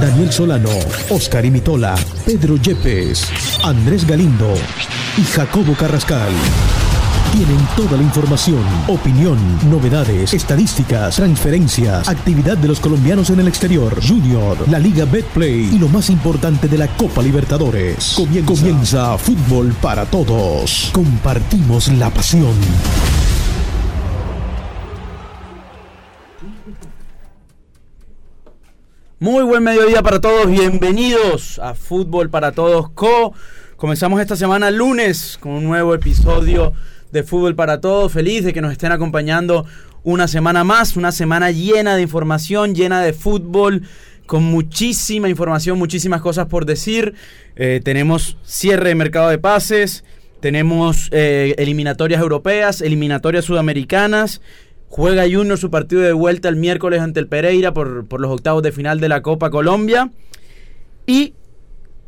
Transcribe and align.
Daniel 0.00 0.30
Solano, 0.30 0.68
Oscar 1.08 1.44
Imitola, 1.44 1.94
Pedro 2.26 2.56
Yepes, 2.56 3.30
Andrés 3.64 4.06
Galindo 4.06 4.52
y 5.16 5.22
Jacobo 5.22 5.74
Carrascal. 5.74 6.32
Tienen 7.32 7.58
toda 7.76 7.96
la 7.96 8.02
información, 8.02 8.62
opinión, 8.88 9.38
novedades, 9.70 10.34
estadísticas, 10.34 11.16
transferencias, 11.16 12.08
actividad 12.08 12.58
de 12.58 12.68
los 12.68 12.80
colombianos 12.80 13.30
en 13.30 13.40
el 13.40 13.48
exterior, 13.48 13.98
Junior, 14.06 14.68
la 14.68 14.78
Liga 14.78 15.06
Betplay 15.06 15.74
y 15.74 15.78
lo 15.78 15.88
más 15.88 16.10
importante 16.10 16.68
de 16.68 16.78
la 16.78 16.88
Copa 16.88 17.22
Libertadores. 17.22 18.14
Comienza, 18.16 18.54
Comienza 18.54 19.18
Fútbol 19.18 19.74
para 19.80 20.04
Todos. 20.04 20.90
Compartimos 20.92 21.88
la 21.88 22.10
pasión. 22.10 22.54
Muy 29.18 29.44
buen 29.44 29.62
mediodía 29.62 30.02
para 30.02 30.20
todos, 30.20 30.50
bienvenidos 30.50 31.58
a 31.58 31.74
Fútbol 31.74 32.28
para 32.28 32.52
Todos 32.52 32.90
Co. 32.90 33.32
Comenzamos 33.78 34.20
esta 34.20 34.36
semana 34.36 34.70
lunes 34.70 35.38
con 35.40 35.52
un 35.52 35.64
nuevo 35.64 35.94
episodio 35.94 36.74
de 37.12 37.22
Fútbol 37.22 37.54
para 37.54 37.80
Todos. 37.80 38.12
Feliz 38.12 38.44
de 38.44 38.52
que 38.52 38.60
nos 38.60 38.72
estén 38.72 38.92
acompañando 38.92 39.64
una 40.04 40.28
semana 40.28 40.64
más, 40.64 40.98
una 40.98 41.12
semana 41.12 41.50
llena 41.50 41.96
de 41.96 42.02
información, 42.02 42.74
llena 42.74 43.00
de 43.00 43.14
fútbol, 43.14 43.84
con 44.26 44.44
muchísima 44.44 45.30
información, 45.30 45.78
muchísimas 45.78 46.20
cosas 46.20 46.48
por 46.48 46.66
decir. 46.66 47.14
Eh, 47.56 47.80
tenemos 47.82 48.36
cierre 48.44 48.90
de 48.90 48.96
mercado 48.96 49.30
de 49.30 49.38
pases, 49.38 50.04
tenemos 50.40 51.08
eh, 51.10 51.54
eliminatorias 51.56 52.20
europeas, 52.20 52.82
eliminatorias 52.82 53.46
sudamericanas. 53.46 54.42
Juega 54.88 55.24
Junior 55.24 55.58
su 55.58 55.70
partido 55.70 56.02
de 56.02 56.12
vuelta 56.12 56.48
el 56.48 56.56
miércoles 56.56 57.00
ante 57.00 57.20
el 57.20 57.28
Pereira 57.28 57.74
por, 57.74 58.06
por 58.06 58.20
los 58.20 58.30
octavos 58.30 58.62
de 58.62 58.72
final 58.72 59.00
de 59.00 59.08
la 59.08 59.22
Copa 59.22 59.50
Colombia. 59.50 60.10
Y 61.06 61.34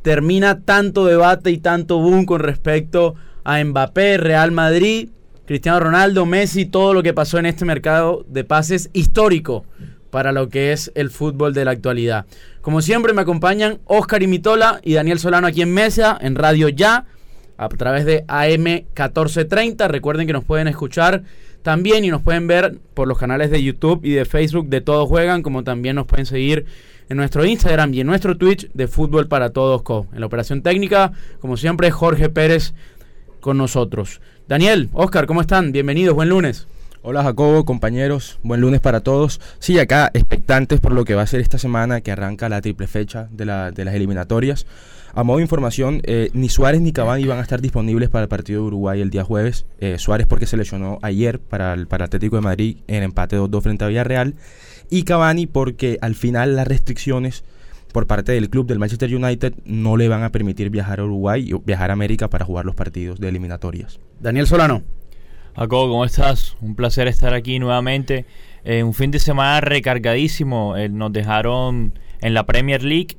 termina 0.02 0.60
tanto 0.60 1.04
debate 1.04 1.50
y 1.50 1.58
tanto 1.58 1.98
boom 1.98 2.24
con 2.24 2.40
respecto 2.40 3.14
a 3.44 3.62
Mbappé, 3.62 4.18
Real 4.18 4.52
Madrid, 4.52 5.10
Cristiano 5.46 5.80
Ronaldo, 5.80 6.26
Messi, 6.26 6.66
todo 6.66 6.94
lo 6.94 7.02
que 7.02 7.14
pasó 7.14 7.38
en 7.38 7.46
este 7.46 7.64
mercado 7.64 8.24
de 8.28 8.44
pases 8.44 8.90
histórico 8.92 9.64
para 10.10 10.32
lo 10.32 10.48
que 10.48 10.72
es 10.72 10.92
el 10.94 11.10
fútbol 11.10 11.54
de 11.54 11.64
la 11.64 11.70
actualidad. 11.72 12.26
Como 12.60 12.82
siempre 12.82 13.12
me 13.12 13.22
acompañan 13.22 13.78
Oscar 13.86 14.22
Imitola 14.22 14.80
y 14.82 14.94
Daniel 14.94 15.18
Solano 15.18 15.46
aquí 15.46 15.62
en 15.62 15.72
Mesa, 15.72 16.18
en 16.20 16.34
Radio 16.34 16.68
Ya, 16.68 17.06
a 17.56 17.68
través 17.68 18.04
de 18.04 18.24
AM 18.28 18.64
1430. 18.64 19.88
Recuerden 19.88 20.26
que 20.26 20.32
nos 20.32 20.44
pueden 20.44 20.68
escuchar 20.68 21.22
también 21.68 22.02
y 22.02 22.08
nos 22.08 22.22
pueden 22.22 22.46
ver 22.46 22.78
por 22.94 23.06
los 23.06 23.18
canales 23.18 23.50
de 23.50 23.62
YouTube 23.62 24.00
y 24.02 24.12
de 24.12 24.24
Facebook 24.24 24.70
de 24.70 24.80
Todos 24.80 25.06
Juegan, 25.06 25.42
como 25.42 25.64
también 25.64 25.96
nos 25.96 26.06
pueden 26.06 26.24
seguir 26.24 26.64
en 27.10 27.18
nuestro 27.18 27.44
Instagram 27.44 27.92
y 27.92 28.00
en 28.00 28.06
nuestro 28.06 28.38
Twitch 28.38 28.70
de 28.72 28.88
Fútbol 28.88 29.28
para 29.28 29.50
Todos 29.50 29.82
Co. 29.82 30.06
En 30.14 30.20
la 30.20 30.26
operación 30.26 30.62
técnica, 30.62 31.12
como 31.40 31.58
siempre, 31.58 31.90
Jorge 31.90 32.30
Pérez 32.30 32.72
con 33.40 33.58
nosotros. 33.58 34.22
Daniel, 34.48 34.88
Oscar, 34.94 35.26
¿cómo 35.26 35.42
están? 35.42 35.70
Bienvenidos, 35.70 36.14
buen 36.14 36.30
lunes. 36.30 36.66
Hola 37.02 37.22
Jacobo, 37.22 37.66
compañeros, 37.66 38.38
buen 38.42 38.62
lunes 38.62 38.80
para 38.80 39.00
todos. 39.00 39.38
Sí, 39.58 39.78
acá 39.78 40.10
expectantes 40.14 40.80
por 40.80 40.92
lo 40.92 41.04
que 41.04 41.16
va 41.16 41.20
a 41.20 41.26
ser 41.26 41.42
esta 41.42 41.58
semana 41.58 42.00
que 42.00 42.12
arranca 42.12 42.48
la 42.48 42.62
triple 42.62 42.86
fecha 42.86 43.28
de, 43.30 43.44
las 43.44 43.76
eliminatorias. 43.76 44.64
A 45.14 45.24
modo 45.24 45.38
de 45.38 45.42
información, 45.42 46.00
eh, 46.04 46.30
ni 46.32 46.48
Suárez 46.48 46.80
ni 46.80 46.92
Cavani 46.92 47.26
van 47.26 47.38
a 47.38 47.42
estar 47.42 47.60
disponibles 47.60 48.08
para 48.08 48.24
el 48.24 48.28
partido 48.28 48.62
de 48.62 48.66
Uruguay 48.68 49.00
el 49.00 49.10
día 49.10 49.24
jueves. 49.24 49.66
Eh, 49.80 49.96
Suárez 49.98 50.26
porque 50.26 50.46
se 50.46 50.56
lesionó 50.56 50.98
ayer 51.02 51.40
para 51.40 51.72
el, 51.74 51.86
para 51.86 52.04
Atlético 52.04 52.36
de 52.36 52.42
Madrid 52.42 52.76
en 52.86 53.02
empate 53.02 53.38
2-2 53.38 53.62
frente 53.62 53.84
a 53.84 53.88
Villarreal. 53.88 54.34
Y 54.90 55.02
Cavani 55.02 55.46
porque 55.46 55.98
al 56.00 56.14
final 56.14 56.56
las 56.56 56.68
restricciones 56.68 57.44
por 57.92 58.06
parte 58.06 58.32
del 58.32 58.50
club 58.50 58.66
del 58.66 58.78
Manchester 58.78 59.14
United 59.14 59.54
no 59.64 59.96
le 59.96 60.08
van 60.08 60.22
a 60.22 60.30
permitir 60.30 60.70
viajar 60.70 61.00
a 61.00 61.04
Uruguay 61.04 61.50
y 61.50 61.54
viajar 61.64 61.90
a 61.90 61.94
América 61.94 62.28
para 62.28 62.44
jugar 62.44 62.64
los 62.64 62.74
partidos 62.74 63.18
de 63.18 63.28
eliminatorias. 63.28 63.98
Daniel 64.20 64.46
Solano. 64.46 64.82
Jacobo, 65.56 65.88
¿cómo 65.88 66.04
estás? 66.04 66.56
Un 66.60 66.76
placer 66.76 67.08
estar 67.08 67.34
aquí 67.34 67.58
nuevamente. 67.58 68.26
Eh, 68.64 68.82
un 68.82 68.94
fin 68.94 69.10
de 69.10 69.18
semana 69.18 69.60
recargadísimo. 69.60 70.76
Eh, 70.76 70.88
nos 70.88 71.12
dejaron 71.12 71.98
en 72.20 72.34
la 72.34 72.46
Premier 72.46 72.82
League 72.82 73.16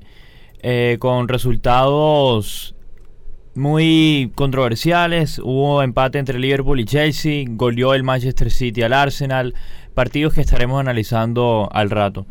eh, 0.61 0.97
con 0.99 1.27
resultados 1.27 2.75
muy 3.55 4.31
controversiales. 4.35 5.39
Hubo 5.39 5.81
empate 5.83 6.19
entre 6.19 6.39
Liverpool 6.39 6.79
y 6.79 6.85
Chelsea. 6.85 7.45
Goleó 7.47 7.93
el 7.93 8.03
Manchester 8.03 8.51
City 8.51 8.81
al 8.81 8.93
Arsenal. 8.93 9.53
Partidos 9.93 10.33
que 10.33 10.41
estaremos 10.41 10.79
analizando 10.79 11.69
al 11.71 11.89
rato. 11.89 12.25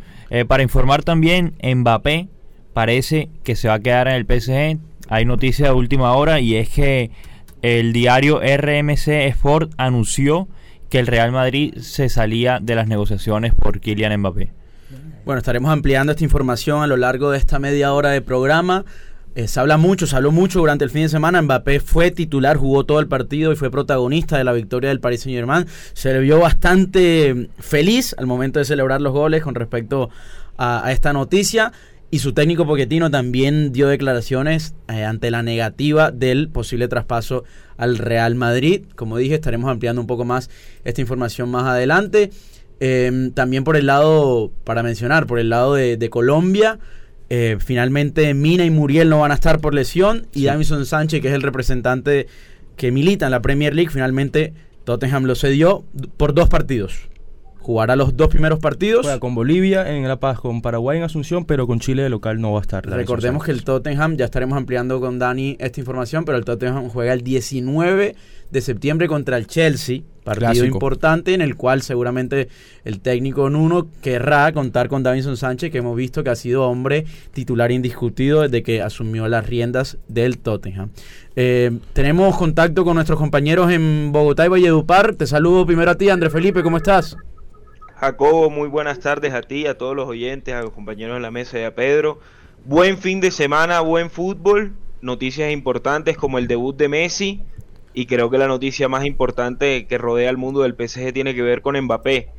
para 0.47 0.63
informar 0.63 1.03
también, 1.03 1.55
Mbappé 1.61 2.29
parece 2.73 3.29
que 3.43 3.55
se 3.55 3.67
va 3.67 3.75
a 3.75 3.79
quedar 3.79 4.07
en 4.07 4.15
el 4.15 4.25
PSG. 4.25 4.79
Hay 5.09 5.25
noticia 5.25 5.67
de 5.67 5.73
última 5.73 6.13
hora 6.13 6.39
y 6.39 6.55
es 6.55 6.69
que 6.69 7.11
el 7.61 7.93
diario 7.93 8.39
RMC 8.39 9.07
Sport 9.07 9.73
anunció 9.77 10.47
que 10.89 10.99
el 10.99 11.07
Real 11.07 11.31
Madrid 11.31 11.75
se 11.79 12.09
salía 12.09 12.59
de 12.61 12.75
las 12.75 12.87
negociaciones 12.87 13.53
por 13.53 13.79
Kylian 13.79 14.17
Mbappé. 14.19 14.51
Bueno, 15.29 15.41
estaremos 15.41 15.71
ampliando 15.71 16.11
esta 16.11 16.23
información 16.23 16.81
a 16.81 16.87
lo 16.87 16.97
largo 16.97 17.29
de 17.29 17.37
esta 17.37 17.59
media 17.59 17.93
hora 17.93 18.09
de 18.09 18.19
programa. 18.19 18.83
Eh, 19.35 19.47
se 19.47 19.59
habla 19.59 19.77
mucho, 19.77 20.07
se 20.07 20.15
habló 20.15 20.31
mucho 20.31 20.57
durante 20.57 20.85
el 20.85 20.89
fin 20.89 21.03
de 21.03 21.09
semana. 21.09 21.39
Mbappé 21.39 21.81
fue 21.81 22.09
titular, 22.09 22.57
jugó 22.57 22.83
todo 22.83 22.99
el 22.99 23.07
partido 23.07 23.53
y 23.53 23.55
fue 23.55 23.69
protagonista 23.69 24.39
de 24.39 24.43
la 24.43 24.53
victoria 24.53 24.89
del 24.89 24.99
Paris 24.99 25.21
Saint 25.21 25.37
Germain. 25.37 25.67
Se 25.93 26.17
vio 26.17 26.39
bastante 26.39 27.51
feliz 27.59 28.15
al 28.17 28.25
momento 28.25 28.57
de 28.57 28.65
celebrar 28.65 29.01
los 29.01 29.13
goles 29.13 29.43
con 29.43 29.53
respecto 29.53 30.09
a 30.57 30.91
esta 30.91 31.13
noticia. 31.13 31.73
Y 32.09 32.17
su 32.17 32.33
técnico 32.33 32.65
Poquetino 32.65 33.11
también 33.11 33.71
dio 33.71 33.87
declaraciones 33.87 34.73
eh, 34.87 35.03
ante 35.03 35.29
la 35.29 35.43
negativa 35.43 36.09
del 36.09 36.49
posible 36.49 36.87
traspaso 36.87 37.43
al 37.77 37.99
Real 37.99 38.33
Madrid. 38.33 38.85
Como 38.95 39.17
dije, 39.17 39.35
estaremos 39.35 39.69
ampliando 39.69 40.01
un 40.01 40.07
poco 40.07 40.25
más 40.25 40.49
esta 40.85 41.01
información 41.01 41.51
más 41.51 41.65
adelante. 41.65 42.31
Em, 42.79 43.31
también 43.31 43.63
por 43.63 43.75
el 43.75 43.87
lado, 43.87 44.51
para 44.63 44.83
mencionar, 44.83 45.27
por 45.27 45.39
el 45.39 45.49
lado 45.49 45.73
de, 45.73 46.09
Colombia, 46.09 46.79
eh, 47.29 47.57
finalmente 47.59 48.33
Mina 48.33 48.65
y 48.65 48.71
Muriel 48.71 49.09
no 49.09 49.19
van 49.19 49.31
a 49.31 49.35
estar 49.35 49.59
por 49.59 49.73
lesión 49.73 50.27
y 50.33 50.45
Davison 50.45 50.85
Sánchez, 50.85 51.21
que 51.21 51.27
es 51.27 51.33
el 51.33 51.41
representante 51.41 52.27
que 52.77 52.91
milita 52.91 53.25
en 53.25 53.31
la 53.31 53.41
Premier 53.41 53.75
League, 53.75 53.91
finalmente 53.91 54.53
Tottenham 54.85 55.25
lo 55.25 55.35
cedió 55.35 55.83
por 56.15 56.33
dos 56.33 56.47
partidos 56.47 57.08
jugará 57.59 57.95
los 57.95 58.15
dos 58.15 58.29
primeros 58.29 58.59
partidos. 58.59 59.01
Juega 59.03 59.19
con 59.19 59.35
Bolivia 59.35 59.95
en 59.95 60.07
La 60.07 60.19
Paz, 60.19 60.39
con 60.39 60.61
Paraguay 60.61 60.97
en 60.97 61.03
Asunción, 61.03 61.45
pero 61.45 61.67
con 61.67 61.79
Chile 61.79 62.03
de 62.03 62.09
local 62.09 62.41
no 62.41 62.53
va 62.53 62.59
a 62.59 62.61
estar. 62.61 62.85
Recordemos 62.85 63.43
que 63.43 63.51
el 63.51 63.63
Tottenham, 63.63 64.17
ya 64.17 64.25
estaremos 64.25 64.57
ampliando 64.57 64.99
con 64.99 65.19
Dani 65.19 65.57
esta 65.59 65.79
información, 65.79 66.25
pero 66.25 66.37
el 66.37 66.45
Tottenham 66.45 66.89
juega 66.89 67.13
el 67.13 67.21
19 67.21 68.15
de 68.49 68.61
septiembre 68.61 69.07
contra 69.07 69.37
el 69.37 69.45
Chelsea, 69.45 70.01
partido 70.23 70.65
importante 70.65 71.33
en 71.33 71.41
el 71.41 71.55
cual 71.55 71.81
seguramente 71.81 72.49
el 72.83 72.99
técnico 72.99 73.49
Nuno 73.49 73.87
querrá 74.01 74.51
contar 74.51 74.89
con 74.89 75.03
Davinson 75.03 75.37
Sánchez, 75.37 75.71
que 75.71 75.79
hemos 75.79 75.95
visto 75.95 76.23
que 76.23 76.31
ha 76.31 76.35
sido 76.35 76.67
hombre 76.67 77.05
titular 77.31 77.71
indiscutido 77.71 78.41
desde 78.41 78.63
que 78.63 78.81
asumió 78.81 79.27
las 79.27 79.45
riendas 79.45 79.97
del 80.07 80.39
Tottenham. 80.39 80.89
Eh, 81.35 81.71
tenemos 81.93 82.35
contacto 82.37 82.83
con 82.83 82.95
nuestros 82.95 83.19
compañeros 83.19 83.71
en 83.71 84.11
Bogotá 84.11 84.45
y 84.45 84.49
Valledupar. 84.49 85.15
Te 85.15 85.27
saludo 85.27 85.65
primero 85.65 85.91
a 85.91 85.95
ti, 85.95 86.09
André 86.09 86.29
Felipe, 86.29 86.63
¿cómo 86.63 86.77
estás? 86.77 87.15
Jacobo, 87.99 88.49
muy 88.49 88.69
buenas 88.69 89.01
tardes 89.01 89.33
a 89.33 89.41
ti, 89.41 89.67
a 89.67 89.77
todos 89.77 89.93
los 89.93 90.07
oyentes, 90.07 90.53
a 90.53 90.61
los 90.61 90.71
compañeros 90.71 91.15
de 91.15 91.19
la 91.19 91.31
mesa 91.31 91.59
y 91.59 91.63
a 91.63 91.75
Pedro. 91.75 92.19
Buen 92.63 92.97
fin 92.97 93.19
de 93.19 93.29
semana, 93.29 93.81
buen 93.81 94.09
fútbol, 94.09 94.71
noticias 95.01 95.51
importantes 95.51 96.15
como 96.15 96.37
el 96.37 96.47
debut 96.47 96.77
de 96.77 96.87
Messi 96.87 97.41
y 97.93 98.05
creo 98.05 98.29
que 98.29 98.37
la 98.37 98.47
noticia 98.47 98.87
más 98.87 99.03
importante 99.03 99.85
que 99.85 99.97
rodea 99.97 100.29
al 100.29 100.37
mundo 100.37 100.61
del 100.61 100.75
PSG 100.75 101.11
tiene 101.11 101.35
que 101.35 101.41
ver 101.41 101.61
con 101.61 101.77
Mbappé. 101.77 102.29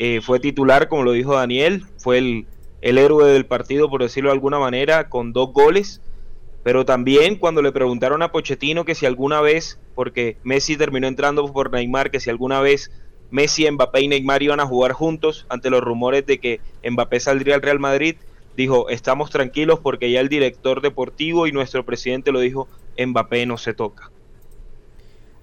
Eh, 0.00 0.20
fue 0.20 0.40
titular, 0.40 0.88
como 0.88 1.04
lo 1.04 1.12
dijo 1.12 1.36
Daniel, 1.36 1.84
fue 1.96 2.18
el, 2.18 2.46
el 2.80 2.98
héroe 2.98 3.32
del 3.32 3.46
partido, 3.46 3.88
por 3.88 4.02
decirlo 4.02 4.30
de 4.30 4.34
alguna 4.34 4.58
manera, 4.58 5.08
con 5.10 5.32
dos 5.32 5.52
goles. 5.52 6.02
Pero 6.64 6.84
también 6.84 7.36
cuando 7.36 7.62
le 7.62 7.70
preguntaron 7.70 8.20
a 8.22 8.32
Pochettino 8.32 8.84
que 8.84 8.96
si 8.96 9.06
alguna 9.06 9.40
vez, 9.40 9.78
porque 9.94 10.38
Messi 10.42 10.76
terminó 10.76 11.06
entrando 11.06 11.52
por 11.52 11.70
Neymar, 11.70 12.10
que 12.10 12.18
si 12.18 12.30
alguna 12.30 12.60
vez 12.60 12.90
Messi, 13.34 13.68
Mbappé 13.68 14.00
y 14.02 14.06
Neymar 14.06 14.44
iban 14.44 14.60
a 14.60 14.66
jugar 14.66 14.92
juntos 14.92 15.44
ante 15.48 15.68
los 15.68 15.80
rumores 15.80 16.24
de 16.24 16.38
que 16.38 16.60
Mbappé 16.88 17.18
saldría 17.18 17.56
al 17.56 17.62
Real 17.62 17.80
Madrid. 17.80 18.14
dijo, 18.56 18.88
estamos 18.88 19.30
tranquilos 19.30 19.80
porque 19.80 20.08
ya 20.12 20.20
el 20.20 20.28
director 20.28 20.80
deportivo 20.80 21.48
y 21.48 21.52
nuestro 21.52 21.84
presidente 21.84 22.30
lo 22.30 22.38
dijo, 22.38 22.68
Mbappé 22.96 23.44
no 23.44 23.58
se 23.58 23.74
toca. 23.74 24.08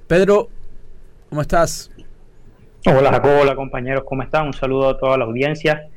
Pedro, 0.08 0.48
¿cómo 1.30 1.42
estás? 1.42 1.92
Hola 2.86 3.12
Jacobo, 3.12 3.42
hola 3.42 3.56
compañeros, 3.58 4.06
¿cómo 4.06 4.24
están? 4.24 4.48
Un 4.48 4.54
saludo 4.54 4.88
a 4.88 4.98
toda 4.98 5.18
la 5.18 5.26
audiencia. 5.26 5.90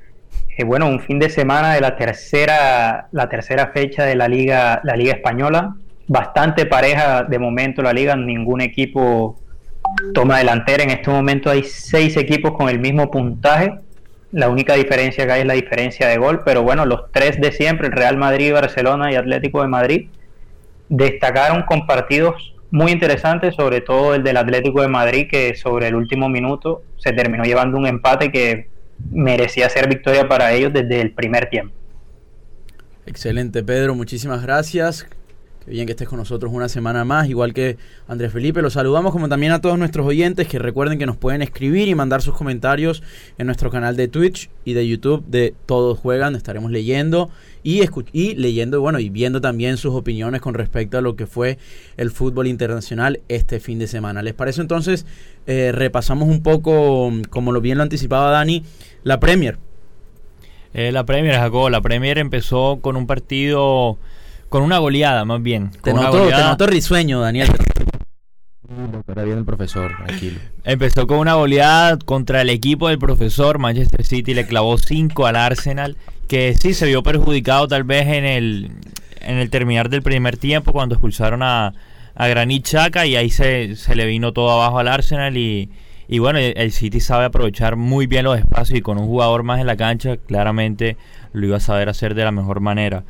Eh, 0.58 0.64
bueno, 0.64 0.88
un 0.88 0.98
fin 0.98 1.20
de 1.20 1.30
semana 1.30 1.74
de 1.74 1.80
la 1.80 1.96
tercera, 1.96 3.06
la 3.12 3.28
tercera 3.28 3.68
fecha 3.68 4.02
de 4.02 4.16
la 4.16 4.26
liga, 4.26 4.80
la 4.82 4.96
liga 4.96 5.12
española. 5.12 5.76
Bastante 6.08 6.66
pareja 6.66 7.22
de 7.22 7.38
momento 7.38 7.82
la 7.82 7.92
liga, 7.92 8.16
ningún 8.16 8.62
equipo 8.62 9.38
toma 10.12 10.38
delantera. 10.38 10.82
En 10.82 10.90
este 10.90 11.10
momento 11.10 11.50
hay 11.50 11.64
seis 11.64 12.16
equipos 12.16 12.52
con 12.52 12.68
el 12.68 12.78
mismo 12.78 13.10
puntaje. 13.10 13.78
La 14.32 14.48
única 14.48 14.74
diferencia 14.74 15.26
que 15.26 15.32
hay 15.32 15.40
es 15.42 15.46
la 15.46 15.54
diferencia 15.54 16.08
de 16.08 16.16
gol, 16.16 16.42
pero 16.44 16.62
bueno, 16.62 16.84
los 16.86 17.12
tres 17.12 17.40
de 17.40 17.52
siempre, 17.52 17.86
el 17.86 17.92
Real 17.92 18.16
Madrid, 18.16 18.52
Barcelona 18.52 19.12
y 19.12 19.14
Atlético 19.14 19.62
de 19.62 19.68
Madrid, 19.68 20.08
destacaron 20.88 21.62
con 21.62 21.86
partidos 21.86 22.54
muy 22.70 22.90
interesantes, 22.90 23.54
sobre 23.54 23.80
todo 23.80 24.16
el 24.16 24.24
del 24.24 24.36
Atlético 24.36 24.82
de 24.82 24.88
Madrid, 24.88 25.28
que 25.30 25.54
sobre 25.54 25.86
el 25.86 25.94
último 25.94 26.28
minuto 26.28 26.82
se 26.96 27.12
terminó 27.12 27.44
llevando 27.44 27.78
un 27.78 27.86
empate 27.86 28.32
que 28.32 28.68
merecía 29.12 29.68
ser 29.68 29.88
victoria 29.88 30.26
para 30.28 30.52
ellos 30.52 30.72
desde 30.72 31.00
el 31.00 31.12
primer 31.12 31.48
tiempo. 31.48 31.74
Excelente, 33.06 33.62
Pedro, 33.62 33.94
muchísimas 33.94 34.42
gracias. 34.42 35.06
Qué 35.64 35.70
bien 35.70 35.86
que 35.86 35.92
estés 35.92 36.08
con 36.08 36.18
nosotros 36.18 36.52
una 36.52 36.68
semana 36.68 37.06
más, 37.06 37.26
igual 37.26 37.54
que 37.54 37.78
Andrés 38.06 38.34
Felipe. 38.34 38.60
Los 38.60 38.74
saludamos 38.74 39.12
como 39.12 39.30
también 39.30 39.50
a 39.50 39.62
todos 39.62 39.78
nuestros 39.78 40.06
oyentes 40.06 40.46
que 40.46 40.58
recuerden 40.58 40.98
que 40.98 41.06
nos 41.06 41.16
pueden 41.16 41.40
escribir 41.40 41.88
y 41.88 41.94
mandar 41.94 42.20
sus 42.20 42.34
comentarios 42.34 43.02
en 43.38 43.46
nuestro 43.46 43.70
canal 43.70 43.96
de 43.96 44.06
Twitch 44.06 44.50
y 44.66 44.74
de 44.74 44.86
YouTube 44.86 45.24
de 45.26 45.54
Todos 45.64 45.98
Juegan. 45.98 46.36
Estaremos 46.36 46.70
leyendo 46.70 47.30
y, 47.62 47.80
y 48.12 48.34
leyendo 48.34 48.82
bueno, 48.82 48.98
y 48.98 49.08
viendo 49.08 49.40
también 49.40 49.78
sus 49.78 49.94
opiniones 49.94 50.42
con 50.42 50.52
respecto 50.52 50.98
a 50.98 51.00
lo 51.00 51.16
que 51.16 51.26
fue 51.26 51.56
el 51.96 52.10
fútbol 52.10 52.46
internacional 52.46 53.20
este 53.28 53.58
fin 53.58 53.78
de 53.78 53.86
semana. 53.86 54.22
¿Les 54.22 54.34
parece 54.34 54.60
entonces? 54.60 55.06
Eh, 55.46 55.72
repasamos 55.72 56.28
un 56.28 56.42
poco, 56.42 57.10
como 57.30 57.52
lo 57.52 57.62
bien 57.62 57.78
lo 57.78 57.84
anticipaba 57.84 58.30
Dani, 58.30 58.64
la 59.02 59.18
Premier. 59.18 59.56
Eh, 60.74 60.92
la 60.92 61.06
Premier, 61.06 61.36
Jacob, 61.36 61.70
la 61.70 61.80
Premier 61.80 62.18
empezó 62.18 62.80
con 62.82 62.96
un 62.96 63.06
partido 63.06 63.96
con 64.48 64.62
una 64.62 64.78
goleada, 64.78 65.24
más 65.24 65.42
bien. 65.42 65.70
Te, 65.82 65.92
noto, 65.92 66.66
risueño, 66.66 67.20
Daniel. 67.20 67.48
Ahora 69.06 69.24
viene 69.24 69.40
el 69.40 69.44
profesor, 69.44 69.94
tranquilo. 70.04 70.38
Empezó 70.64 71.06
con 71.06 71.18
una 71.18 71.34
goleada 71.34 71.98
contra 71.98 72.40
el 72.40 72.50
equipo 72.50 72.88
del 72.88 72.98
profesor. 72.98 73.58
Manchester 73.58 74.04
City 74.04 74.34
le 74.34 74.46
clavó 74.46 74.78
5 74.78 75.26
al 75.26 75.36
Arsenal. 75.36 75.96
Que 76.28 76.56
sí 76.58 76.72
se 76.72 76.86
vio 76.86 77.02
perjudicado, 77.02 77.68
tal 77.68 77.84
vez 77.84 78.06
en 78.06 78.24
el, 78.24 78.70
en 79.20 79.36
el 79.36 79.50
terminar 79.50 79.90
del 79.90 80.02
primer 80.02 80.38
tiempo, 80.38 80.72
cuando 80.72 80.94
expulsaron 80.94 81.42
a, 81.42 81.74
a 82.14 82.28
Granit 82.28 82.66
Xhaka. 82.66 83.06
Y 83.06 83.16
ahí 83.16 83.30
se, 83.30 83.76
se 83.76 83.94
le 83.94 84.06
vino 84.06 84.32
todo 84.32 84.50
abajo 84.50 84.78
al 84.78 84.88
Arsenal. 84.88 85.36
Y, 85.36 85.70
y 86.08 86.18
bueno, 86.18 86.38
el 86.38 86.72
City 86.72 87.00
sabe 87.00 87.26
aprovechar 87.26 87.76
muy 87.76 88.06
bien 88.06 88.24
los 88.24 88.38
espacios. 88.38 88.78
Y 88.78 88.82
con 88.82 88.98
un 88.98 89.06
jugador 89.06 89.42
más 89.42 89.60
en 89.60 89.66
la 89.66 89.76
cancha, 89.76 90.16
claramente 90.16 90.96
lo 91.32 91.46
iba 91.46 91.58
a 91.58 91.60
saber 91.60 91.88
hacer 91.88 92.14
de 92.14 92.24
la 92.24 92.32
mejor 92.32 92.60
manera. 92.60 93.04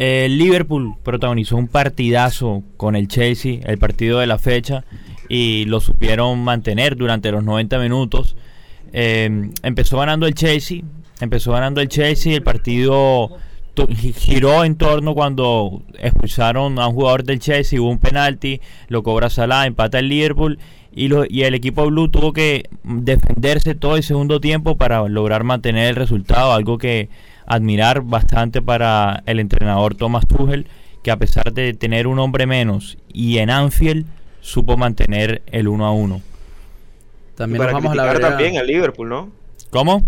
El 0.00 0.38
Liverpool 0.38 0.94
protagonizó 1.02 1.56
un 1.56 1.68
partidazo 1.68 2.62
con 2.78 2.96
el 2.96 3.06
Chelsea, 3.06 3.60
el 3.66 3.76
partido 3.76 4.18
de 4.18 4.26
la 4.26 4.38
fecha, 4.38 4.82
y 5.28 5.66
lo 5.66 5.78
supieron 5.78 6.42
mantener 6.42 6.96
durante 6.96 7.30
los 7.30 7.44
90 7.44 7.78
minutos. 7.80 8.34
Em, 8.94 9.52
empezó 9.62 9.98
ganando 9.98 10.26
el 10.26 10.32
Chelsea, 10.32 10.80
empezó 11.20 11.52
ganando 11.52 11.82
el 11.82 11.88
Chelsea, 11.88 12.34
el 12.34 12.42
partido 12.42 13.28
giró 14.16 14.64
en 14.64 14.76
torno 14.76 15.12
cuando 15.12 15.82
expulsaron 15.98 16.78
a 16.78 16.88
un 16.88 16.94
jugador 16.94 17.24
del 17.24 17.38
Chelsea, 17.38 17.78
hubo 17.78 17.90
un 17.90 17.98
penalti, 17.98 18.62
lo 18.88 19.02
cobra 19.02 19.28
Salah, 19.28 19.66
empata 19.66 19.98
el 19.98 20.08
Liverpool 20.08 20.58
y, 20.92 21.08
lo, 21.08 21.26
y 21.28 21.42
el 21.42 21.54
equipo 21.54 21.84
blue 21.84 22.08
tuvo 22.08 22.32
que 22.32 22.70
defenderse 22.84 23.74
todo 23.74 23.96
el 23.96 24.02
segundo 24.02 24.40
tiempo 24.40 24.78
para 24.78 25.06
lograr 25.10 25.44
mantener 25.44 25.88
el 25.88 25.96
resultado, 25.96 26.54
algo 26.54 26.78
que 26.78 27.10
admirar 27.50 28.02
bastante 28.02 28.62
para 28.62 29.24
el 29.26 29.40
entrenador 29.40 29.96
Thomas 29.96 30.24
Tuchel, 30.28 30.68
que 31.02 31.10
a 31.10 31.16
pesar 31.16 31.52
de 31.52 31.74
tener 31.74 32.06
un 32.06 32.20
hombre 32.20 32.46
menos 32.46 32.96
y 33.12 33.38
en 33.38 33.50
Anfield 33.50 34.06
supo 34.40 34.76
mantener 34.76 35.42
el 35.46 35.66
1 35.66 35.84
a 35.84 35.90
1. 35.90 36.22
También 37.34 37.58
para 37.58 37.72
vamos 37.72 37.90
criticar 37.90 38.16
a 38.16 38.20
también 38.20 38.56
al 38.56 38.68
Liverpool, 38.68 39.08
¿no? 39.08 39.30
¿Cómo? 39.70 40.04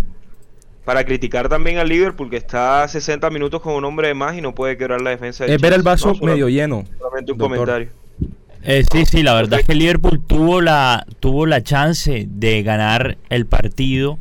Para 0.84 1.04
criticar 1.04 1.48
también 1.48 1.78
al 1.78 1.88
Liverpool 1.88 2.30
que 2.30 2.36
está 2.36 2.86
60 2.86 3.28
minutos 3.30 3.60
con 3.60 3.74
un 3.74 3.84
hombre 3.84 4.06
de 4.06 4.14
más 4.14 4.36
y 4.36 4.40
no 4.40 4.54
puede 4.54 4.76
quebrar 4.76 5.00
la 5.00 5.10
defensa. 5.10 5.44
Es 5.44 5.60
ver 5.60 5.72
el 5.72 5.82
vaso 5.82 6.14
medio 6.22 6.48
lleno. 6.48 6.84
Solamente 6.96 7.32
un 7.32 7.38
comentario. 7.38 7.88
Eh, 8.62 8.84
sí, 8.92 9.04
sí, 9.04 9.24
la 9.24 9.34
verdad 9.34 9.58
es 9.58 9.66
que 9.66 9.72
el 9.72 9.78
Liverpool 9.80 10.22
tuvo 10.24 10.60
la, 10.60 11.04
tuvo 11.18 11.46
la 11.46 11.64
chance 11.64 12.24
de 12.28 12.62
ganar 12.62 13.18
el 13.30 13.46
partido 13.46 14.20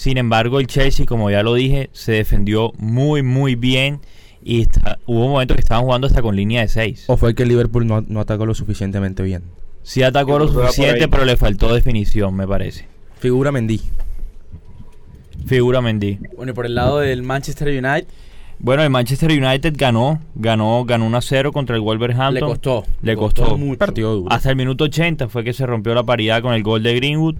sin 0.00 0.16
embargo, 0.16 0.60
el 0.60 0.66
Chelsea, 0.66 1.04
como 1.04 1.30
ya 1.30 1.42
lo 1.42 1.52
dije, 1.52 1.90
se 1.92 2.12
defendió 2.12 2.72
muy, 2.78 3.22
muy 3.22 3.54
bien. 3.54 4.00
Y 4.42 4.66
hubo 5.04 5.28
momentos 5.28 5.56
que 5.56 5.60
estaban 5.60 5.84
jugando 5.84 6.06
hasta 6.06 6.22
con 6.22 6.34
línea 6.34 6.62
de 6.62 6.68
6. 6.68 7.04
¿O 7.08 7.18
fue 7.18 7.34
que 7.34 7.42
el 7.42 7.50
Liverpool 7.50 7.86
no, 7.86 8.20
atacó 8.20 8.46
lo 8.46 8.54
suficientemente 8.54 9.22
bien? 9.22 9.42
Sí 9.82 10.02
atacó 10.02 10.38
lo 10.38 10.48
suficiente, 10.48 11.06
pero 11.06 11.26
le 11.26 11.36
faltó 11.36 11.74
definición, 11.74 12.34
me 12.34 12.48
parece. 12.48 12.86
Figura 13.18 13.52
Mendy. 13.52 13.78
Figura 15.44 15.82
Mendy. 15.82 16.18
Bueno, 16.34 16.52
y 16.52 16.54
por 16.54 16.64
el 16.64 16.76
lado 16.76 17.00
del 17.00 17.22
Manchester 17.22 17.68
United. 17.68 18.06
Bueno, 18.58 18.82
el 18.82 18.88
Manchester 18.88 19.30
United 19.30 19.74
ganó, 19.76 20.18
ganó, 20.34 20.82
ganó 20.86 21.04
1 21.08 21.18
a 21.18 21.20
0 21.20 21.52
contra 21.52 21.76
el 21.76 21.82
Wolverhampton. 21.82 22.34
Le 22.36 22.40
costó. 22.40 22.86
Le 23.02 23.16
costó. 23.16 23.58
mucho. 23.58 23.78
Partido 23.78 24.14
duro. 24.14 24.32
Hasta 24.32 24.48
el 24.48 24.56
minuto 24.56 24.84
80 24.84 25.28
fue 25.28 25.44
que 25.44 25.52
se 25.52 25.66
rompió 25.66 25.94
la 25.94 26.04
paridad 26.04 26.40
con 26.40 26.54
el 26.54 26.62
gol 26.62 26.82
de 26.82 26.94
Greenwood. 26.94 27.36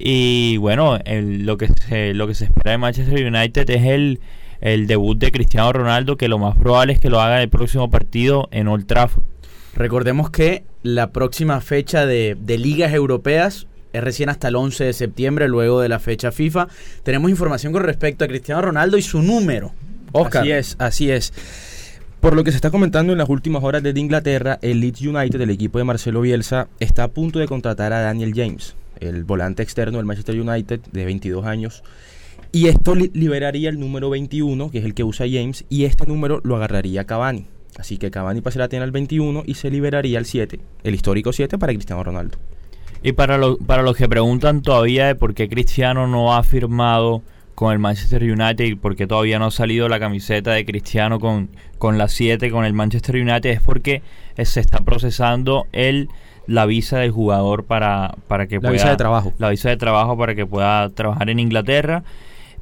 Y 0.00 0.58
bueno, 0.58 0.98
lo, 1.04 1.58
que 1.58 1.68
se, 1.68 2.14
lo 2.14 2.28
que 2.28 2.34
se 2.36 2.44
espera 2.44 2.70
de 2.70 2.78
Manchester 2.78 3.26
United 3.26 3.68
es 3.68 3.84
el, 3.84 4.20
el 4.60 4.86
debut 4.86 5.18
de 5.18 5.32
Cristiano 5.32 5.72
Ronaldo, 5.72 6.16
que 6.16 6.28
lo 6.28 6.38
más 6.38 6.56
probable 6.56 6.92
es 6.92 7.00
que 7.00 7.10
lo 7.10 7.20
haga 7.20 7.36
en 7.36 7.42
el 7.42 7.48
próximo 7.48 7.90
partido 7.90 8.48
en 8.52 8.68
Old 8.68 8.86
Trafford. 8.86 9.24
Recordemos 9.74 10.30
que 10.30 10.62
la 10.84 11.10
próxima 11.10 11.60
fecha 11.60 12.06
de, 12.06 12.36
de 12.40 12.58
ligas 12.58 12.92
europeas 12.92 13.66
es 13.92 14.04
recién 14.04 14.28
hasta 14.28 14.48
el 14.48 14.56
11 14.56 14.84
de 14.84 14.92
septiembre, 14.92 15.48
luego 15.48 15.80
de 15.80 15.88
la 15.88 15.98
fecha 15.98 16.30
FIFA. 16.30 16.68
Tenemos 17.02 17.28
información 17.30 17.72
con 17.72 17.82
respecto 17.82 18.24
a 18.24 18.28
Cristiano 18.28 18.62
Ronaldo 18.62 18.98
y 18.98 19.02
su 19.02 19.20
número. 19.20 19.72
Oscar. 20.12 20.42
Así 20.42 20.52
es, 20.52 20.76
así 20.78 21.10
es. 21.10 21.32
Por 22.20 22.36
lo 22.36 22.44
que 22.44 22.52
se 22.52 22.56
está 22.56 22.70
comentando 22.70 23.12
en 23.12 23.18
las 23.18 23.28
últimas 23.28 23.64
horas 23.64 23.82
desde 23.82 23.98
Inglaterra, 23.98 24.58
el 24.62 24.80
Leeds 24.80 25.02
United, 25.02 25.40
el 25.40 25.50
equipo 25.50 25.78
de 25.78 25.84
Marcelo 25.84 26.20
Bielsa, 26.20 26.68
está 26.78 27.04
a 27.04 27.08
punto 27.08 27.40
de 27.40 27.46
contratar 27.46 27.92
a 27.92 28.00
Daniel 28.00 28.32
James 28.34 28.76
el 29.00 29.24
volante 29.24 29.62
externo 29.62 29.98
del 29.98 30.06
Manchester 30.06 30.40
United 30.40 30.80
de 30.92 31.04
22 31.04 31.44
años. 31.46 31.82
Y 32.52 32.68
esto 32.68 32.94
liberaría 32.94 33.68
el 33.68 33.78
número 33.78 34.10
21, 34.10 34.70
que 34.70 34.78
es 34.78 34.84
el 34.84 34.94
que 34.94 35.04
usa 35.04 35.26
James, 35.30 35.64
y 35.68 35.84
este 35.84 36.06
número 36.06 36.40
lo 36.44 36.56
agarraría 36.56 37.04
Cavani. 37.04 37.46
Así 37.78 37.98
que 37.98 38.10
Cavani 38.10 38.40
pasaría 38.40 38.64
a 38.64 38.68
tener 38.68 38.84
el 38.84 38.90
21 38.90 39.42
y 39.46 39.54
se 39.54 39.70
liberaría 39.70 40.18
el 40.18 40.24
7, 40.24 40.58
el 40.82 40.94
histórico 40.94 41.32
7 41.32 41.58
para 41.58 41.72
Cristiano 41.72 42.02
Ronaldo. 42.02 42.38
Y 43.02 43.12
para, 43.12 43.38
para 43.66 43.82
los 43.82 43.96
que 43.96 44.08
preguntan 44.08 44.62
todavía 44.62 45.06
de 45.06 45.14
por 45.14 45.34
qué 45.34 45.48
Cristiano 45.48 46.06
no 46.08 46.34
ha 46.34 46.42
firmado 46.42 47.22
con 47.58 47.72
el 47.72 47.80
Manchester 47.80 48.22
United 48.22 48.64
y 48.64 48.76
por 48.76 48.94
qué 48.94 49.08
todavía 49.08 49.40
no 49.40 49.46
ha 49.46 49.50
salido 49.50 49.88
la 49.88 49.98
camiseta 49.98 50.52
de 50.52 50.64
Cristiano 50.64 51.18
con, 51.18 51.50
con 51.78 51.98
la 51.98 52.06
7 52.06 52.52
con 52.52 52.64
el 52.64 52.72
Manchester 52.72 53.16
United, 53.16 53.50
es 53.50 53.60
porque 53.60 54.00
se 54.40 54.60
está 54.60 54.78
procesando 54.84 55.66
el 55.72 56.08
la 56.46 56.66
visa 56.66 57.00
del 57.00 57.10
jugador 57.10 57.64
para, 57.64 58.14
para 58.28 58.46
que 58.46 58.54
la 58.54 58.60
pueda... 58.60 58.72
visa 58.74 58.90
de 58.90 58.96
trabajo. 58.96 59.32
La 59.38 59.50
visa 59.50 59.70
de 59.70 59.76
trabajo 59.76 60.16
para 60.16 60.36
que 60.36 60.46
pueda 60.46 60.88
trabajar 60.90 61.30
en 61.30 61.40
Inglaterra. 61.40 62.04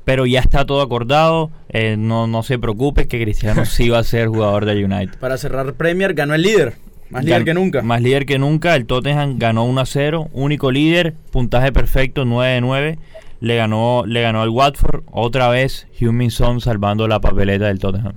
Pero 0.07 0.25
ya 0.25 0.41
está 0.41 0.65
todo 0.65 0.81
acordado. 0.81 1.51
Eh, 1.69 1.97
no, 1.99 2.27
no 2.27 2.43
se 2.43 2.59
preocupe 2.59 3.07
que 3.07 3.23
Cristiano 3.23 3.67
sí 3.67 3.91
va 3.91 3.99
a 3.99 4.05
ser 4.15 4.29
jugador 4.29 4.65
de 4.65 4.83
United. 4.83 5.19
Para 5.19 5.37
cerrar 5.37 5.75
Premier, 5.75 6.15
ganó 6.15 6.33
el 6.33 6.41
líder. 6.41 6.73
Más 7.11 7.23
líder 7.23 7.45
que 7.45 7.53
nunca. 7.53 7.83
Más 7.83 8.01
líder 8.01 8.25
que 8.25 8.39
nunca. 8.39 8.75
El 8.75 8.87
Tottenham 8.87 9.39
ganó 9.39 9.67
1 9.67 9.79
a 9.79 9.85
0. 9.85 10.31
Único 10.33 10.73
líder. 10.73 11.13
Puntaje 11.31 11.71
perfecto, 11.71 12.25
9 12.25 12.55
de 12.55 12.61
9. 12.63 12.99
Le 13.41 13.57
ganó, 13.57 14.05
le 14.07 14.23
ganó 14.23 14.43
al 14.43 14.49
Watford. 14.49 15.03
Otra 15.11 15.49
vez, 15.49 15.87
Hume 16.01 16.31
Son 16.31 16.61
salvando 16.61 17.07
la 17.09 17.21
papeleta 17.21 17.67
del 17.67 17.79
Tottenham. 17.79 18.15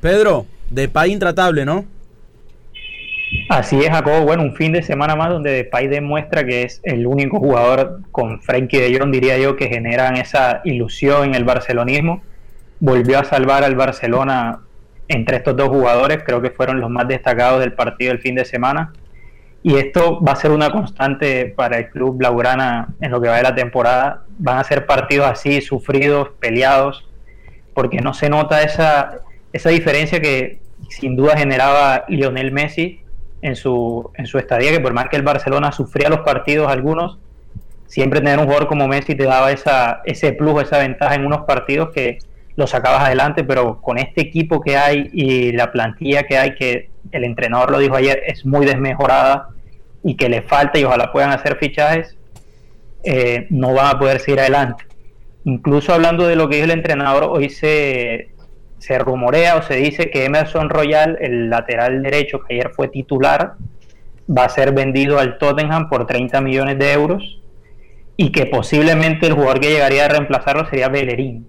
Pedro, 0.00 0.46
de 0.70 0.88
pay 0.88 1.12
intratable, 1.12 1.64
¿no? 1.64 1.84
Así 3.48 3.78
es, 3.80 3.90
Jacobo. 3.90 4.22
Bueno, 4.22 4.42
un 4.42 4.54
fin 4.54 4.72
de 4.72 4.82
semana 4.82 5.16
más 5.16 5.30
donde 5.30 5.50
Depay 5.50 5.88
demuestra 5.88 6.44
que 6.44 6.62
es 6.62 6.80
el 6.84 7.06
único 7.06 7.38
jugador 7.38 8.00
con 8.10 8.40
Frankie 8.40 8.78
de 8.78 8.98
Jong, 8.98 9.10
diría 9.10 9.38
yo, 9.38 9.56
que 9.56 9.68
generan 9.68 10.16
esa 10.16 10.60
ilusión 10.64 11.28
en 11.28 11.34
el 11.34 11.44
barcelonismo. 11.44 12.22
Volvió 12.80 13.18
a 13.18 13.24
salvar 13.24 13.64
al 13.64 13.76
Barcelona 13.76 14.60
entre 15.08 15.36
estos 15.36 15.56
dos 15.56 15.68
jugadores, 15.68 16.22
creo 16.24 16.40
que 16.40 16.50
fueron 16.50 16.80
los 16.80 16.90
más 16.90 17.06
destacados 17.08 17.60
del 17.60 17.72
partido 17.72 18.12
del 18.12 18.20
fin 18.20 18.34
de 18.34 18.44
semana. 18.44 18.92
Y 19.66 19.76
esto 19.76 20.20
va 20.22 20.32
a 20.32 20.36
ser 20.36 20.50
una 20.50 20.70
constante 20.70 21.46
para 21.46 21.78
el 21.78 21.88
club 21.88 22.18
Blaugrana 22.18 22.88
en 23.00 23.10
lo 23.10 23.18
que 23.18 23.28
va 23.28 23.38
de 23.38 23.44
la 23.44 23.54
temporada. 23.54 24.24
Van 24.36 24.58
a 24.58 24.64
ser 24.64 24.84
partidos 24.84 25.26
así, 25.26 25.62
sufridos, 25.62 26.28
peleados, 26.38 27.08
porque 27.72 28.02
no 28.02 28.12
se 28.12 28.28
nota 28.28 28.62
esa, 28.62 29.22
esa 29.54 29.70
diferencia 29.70 30.20
que 30.20 30.60
sin 30.90 31.16
duda 31.16 31.38
generaba 31.38 32.04
Lionel 32.08 32.52
Messi 32.52 33.00
en 33.40 33.56
su, 33.56 34.10
en 34.16 34.26
su 34.26 34.36
estadía, 34.36 34.70
que 34.70 34.80
por 34.80 34.92
más 34.92 35.08
que 35.08 35.16
el 35.16 35.22
Barcelona 35.22 35.72
sufría 35.72 36.10
los 36.10 36.20
partidos 36.20 36.70
algunos, 36.70 37.16
siempre 37.86 38.20
tener 38.20 38.38
un 38.38 38.44
jugador 38.44 38.68
como 38.68 38.86
Messi 38.86 39.14
te 39.14 39.24
daba 39.24 39.50
esa, 39.50 40.02
ese 40.04 40.34
plus, 40.34 40.62
esa 40.62 40.76
ventaja 40.76 41.14
en 41.14 41.24
unos 41.24 41.46
partidos 41.46 41.88
que 41.88 42.18
lo 42.56 42.66
sacabas 42.66 43.04
adelante, 43.04 43.44
pero 43.44 43.80
con 43.80 43.96
este 43.96 44.20
equipo 44.20 44.60
que 44.60 44.76
hay 44.76 45.08
y 45.14 45.52
la 45.52 45.72
plantilla 45.72 46.24
que 46.24 46.36
hay, 46.36 46.54
que 46.54 46.90
el 47.12 47.24
entrenador 47.24 47.70
lo 47.70 47.78
dijo 47.78 47.96
ayer, 47.96 48.22
es 48.26 48.44
muy 48.44 48.66
desmejorada 48.66 49.53
y 50.04 50.16
que 50.16 50.28
le 50.28 50.42
falta 50.42 50.78
y 50.78 50.84
ojalá 50.84 51.10
puedan 51.10 51.30
hacer 51.30 51.56
fichajes, 51.56 52.16
eh, 53.02 53.46
no 53.50 53.72
van 53.72 53.96
a 53.96 53.98
poder 53.98 54.20
seguir 54.20 54.40
adelante. 54.40 54.84
Incluso 55.44 55.92
hablando 55.92 56.26
de 56.26 56.36
lo 56.36 56.48
que 56.48 56.56
dijo 56.56 56.66
el 56.66 56.70
entrenador, 56.70 57.24
hoy 57.24 57.50
se, 57.50 58.28
se 58.78 58.98
rumorea 58.98 59.56
o 59.56 59.62
se 59.62 59.76
dice 59.76 60.10
que 60.10 60.24
Emerson 60.24 60.68
Royal, 60.68 61.18
el 61.20 61.50
lateral 61.50 62.02
derecho 62.02 62.40
que 62.40 62.54
ayer 62.54 62.70
fue 62.70 62.88
titular, 62.88 63.54
va 64.30 64.44
a 64.44 64.48
ser 64.48 64.72
vendido 64.72 65.18
al 65.18 65.38
Tottenham 65.38 65.88
por 65.88 66.06
30 66.06 66.40
millones 66.40 66.78
de 66.78 66.92
euros 66.92 67.40
y 68.16 68.30
que 68.30 68.46
posiblemente 68.46 69.26
el 69.26 69.32
jugador 69.32 69.60
que 69.60 69.70
llegaría 69.70 70.04
a 70.04 70.08
reemplazarlo 70.08 70.68
sería 70.68 70.88
Bellerín. 70.88 71.46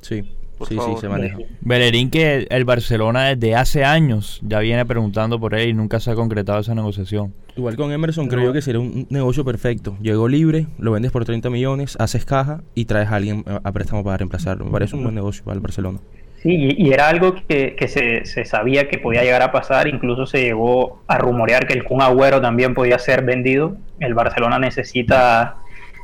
Sí, 0.00 0.24
sí, 0.68 0.76
sí, 0.78 0.92
se 1.00 1.08
maneja. 1.08 1.38
Bellerín 1.60 2.10
que 2.10 2.46
el 2.50 2.64
Barcelona 2.64 3.34
desde 3.34 3.54
hace 3.54 3.84
años 3.84 4.40
ya 4.42 4.60
viene 4.60 4.84
preguntando 4.86 5.40
por 5.40 5.54
él 5.54 5.70
y 5.70 5.72
nunca 5.74 6.00
se 6.00 6.10
ha 6.10 6.14
concretado 6.14 6.60
esa 6.60 6.74
negociación. 6.74 7.34
Igual 7.56 7.76
con 7.76 7.92
Emerson 7.92 8.28
creo 8.28 8.44
yo 8.44 8.52
que 8.52 8.62
sería 8.62 8.80
un 8.80 9.06
negocio 9.10 9.44
perfecto. 9.44 9.96
Llegó 10.00 10.28
libre, 10.28 10.66
lo 10.78 10.92
vendes 10.92 11.12
por 11.12 11.24
30 11.24 11.50
millones, 11.50 11.96
haces 11.98 12.24
caja 12.24 12.62
y 12.74 12.84
traes 12.84 13.08
a 13.08 13.16
alguien 13.16 13.44
a 13.46 13.72
préstamo 13.72 14.04
para 14.04 14.18
reemplazarlo. 14.18 14.64
Me 14.64 14.70
parece 14.70 14.96
un 14.96 15.02
buen 15.02 15.14
negocio 15.14 15.44
para 15.44 15.54
el 15.54 15.60
Barcelona. 15.60 15.98
Sí, 16.42 16.74
y, 16.78 16.90
era 16.90 17.08
algo 17.08 17.34
que, 17.34 17.76
se, 17.86 18.24
se, 18.24 18.46
sabía 18.46 18.88
que 18.88 18.96
podía 18.96 19.22
llegar 19.22 19.42
a 19.42 19.52
pasar, 19.52 19.88
incluso 19.88 20.24
se 20.24 20.40
llegó 20.40 21.02
a 21.06 21.18
rumorear 21.18 21.66
que 21.66 21.74
el 21.74 21.84
Kun 21.84 22.00
Agüero 22.00 22.40
también 22.40 22.72
podía 22.72 22.98
ser 22.98 23.26
vendido. 23.26 23.76
El 23.98 24.14
Barcelona 24.14 24.58
necesita 24.58 25.56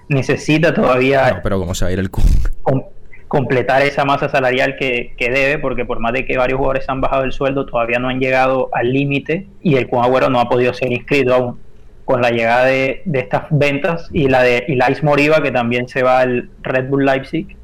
necesita 0.08 0.72
todavía... 0.74 1.30
No, 1.30 1.40
pero 1.42 1.58
¿cómo 1.58 1.74
se 1.74 1.84
va 1.84 1.90
a 1.90 1.92
ir 1.92 1.98
el 1.98 2.10
Kun? 2.10 2.24
Completar 3.28 3.82
esa 3.82 4.04
masa 4.04 4.28
salarial 4.28 4.76
que, 4.76 5.14
debe, 5.18 5.58
porque 5.58 5.84
por 5.84 5.98
más 5.98 6.12
de 6.12 6.24
que 6.24 6.36
varios 6.36 6.58
jugadores 6.58 6.88
han 6.88 7.00
bajado 7.00 7.24
el 7.24 7.32
sueldo, 7.32 7.66
todavía 7.66 7.98
no 7.98 8.08
han 8.08 8.20
llegado 8.20 8.70
al 8.72 8.92
límite 8.92 9.46
y 9.62 9.76
el 9.76 9.88
Kun 9.88 10.04
Agüero 10.04 10.30
no 10.30 10.40
ha 10.40 10.48
podido 10.48 10.72
ser 10.74 10.92
inscrito 10.92 11.34
aún. 11.34 11.60
Con 12.04 12.22
la 12.22 12.30
llegada 12.30 12.66
de, 12.66 13.02
estas 13.14 13.46
ventas 13.50 14.08
y 14.12 14.28
la 14.28 14.42
de 14.44 14.64
Ilais 14.68 15.02
Moriba, 15.02 15.42
que 15.42 15.50
también 15.50 15.88
se 15.88 16.04
va 16.04 16.20
al 16.20 16.50
Red 16.62 16.88
Bull 16.88 17.04
Leipzig, 17.04 17.56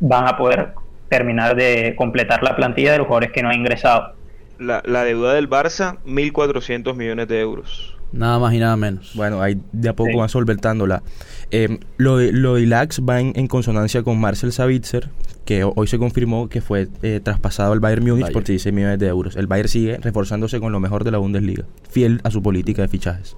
van 0.00 0.26
a 0.26 0.38
poder 0.38 0.70
terminar 1.10 1.54
de 1.54 1.94
completar 1.94 2.42
la 2.42 2.56
plantilla 2.56 2.92
de 2.92 2.98
los 2.98 3.06
jugadores 3.06 3.30
que 3.32 3.42
no 3.42 3.50
han 3.50 3.56
ingresado. 3.56 4.14
La, 4.58 4.82
la 4.86 5.04
deuda 5.04 5.34
del 5.34 5.50
Barça, 5.50 5.98
1.400 6.06 6.94
millones 6.94 7.28
de 7.28 7.40
euros. 7.40 7.97
Nada 8.12 8.38
más 8.38 8.54
y 8.54 8.58
nada 8.58 8.76
menos. 8.76 9.12
Bueno, 9.14 9.42
ahí 9.42 9.60
de 9.72 9.88
a 9.88 9.92
poco 9.94 10.18
van 10.18 10.28
solventándola. 10.28 11.02
Eh, 11.50 11.78
lo, 11.96 12.16
de, 12.16 12.32
lo 12.32 12.54
de 12.54 12.62
Ilax 12.62 13.00
va 13.00 13.20
en, 13.20 13.46
consonancia 13.48 14.02
con 14.02 14.18
Marcel 14.18 14.52
Savitzer, 14.52 15.08
que 15.44 15.64
hoy 15.64 15.86
se 15.86 15.98
confirmó 15.98 16.48
que 16.48 16.60
fue 16.60 16.88
eh, 17.02 17.20
traspasado 17.22 17.72
al 17.72 17.80
Bayern 17.80 18.04
Múnich 18.04 18.32
por 18.32 18.44
16 18.44 18.74
millones 18.74 18.98
de 18.98 19.08
euros. 19.08 19.36
El 19.36 19.46
Bayern 19.46 19.68
sigue 19.68 19.98
reforzándose 19.98 20.60
con 20.60 20.72
lo 20.72 20.80
mejor 20.80 21.04
de 21.04 21.10
la 21.10 21.18
Bundesliga, 21.18 21.64
fiel 21.90 22.20
a 22.24 22.30
su 22.30 22.42
política 22.42 22.82
de 22.82 22.88
fichajes. 22.88 23.36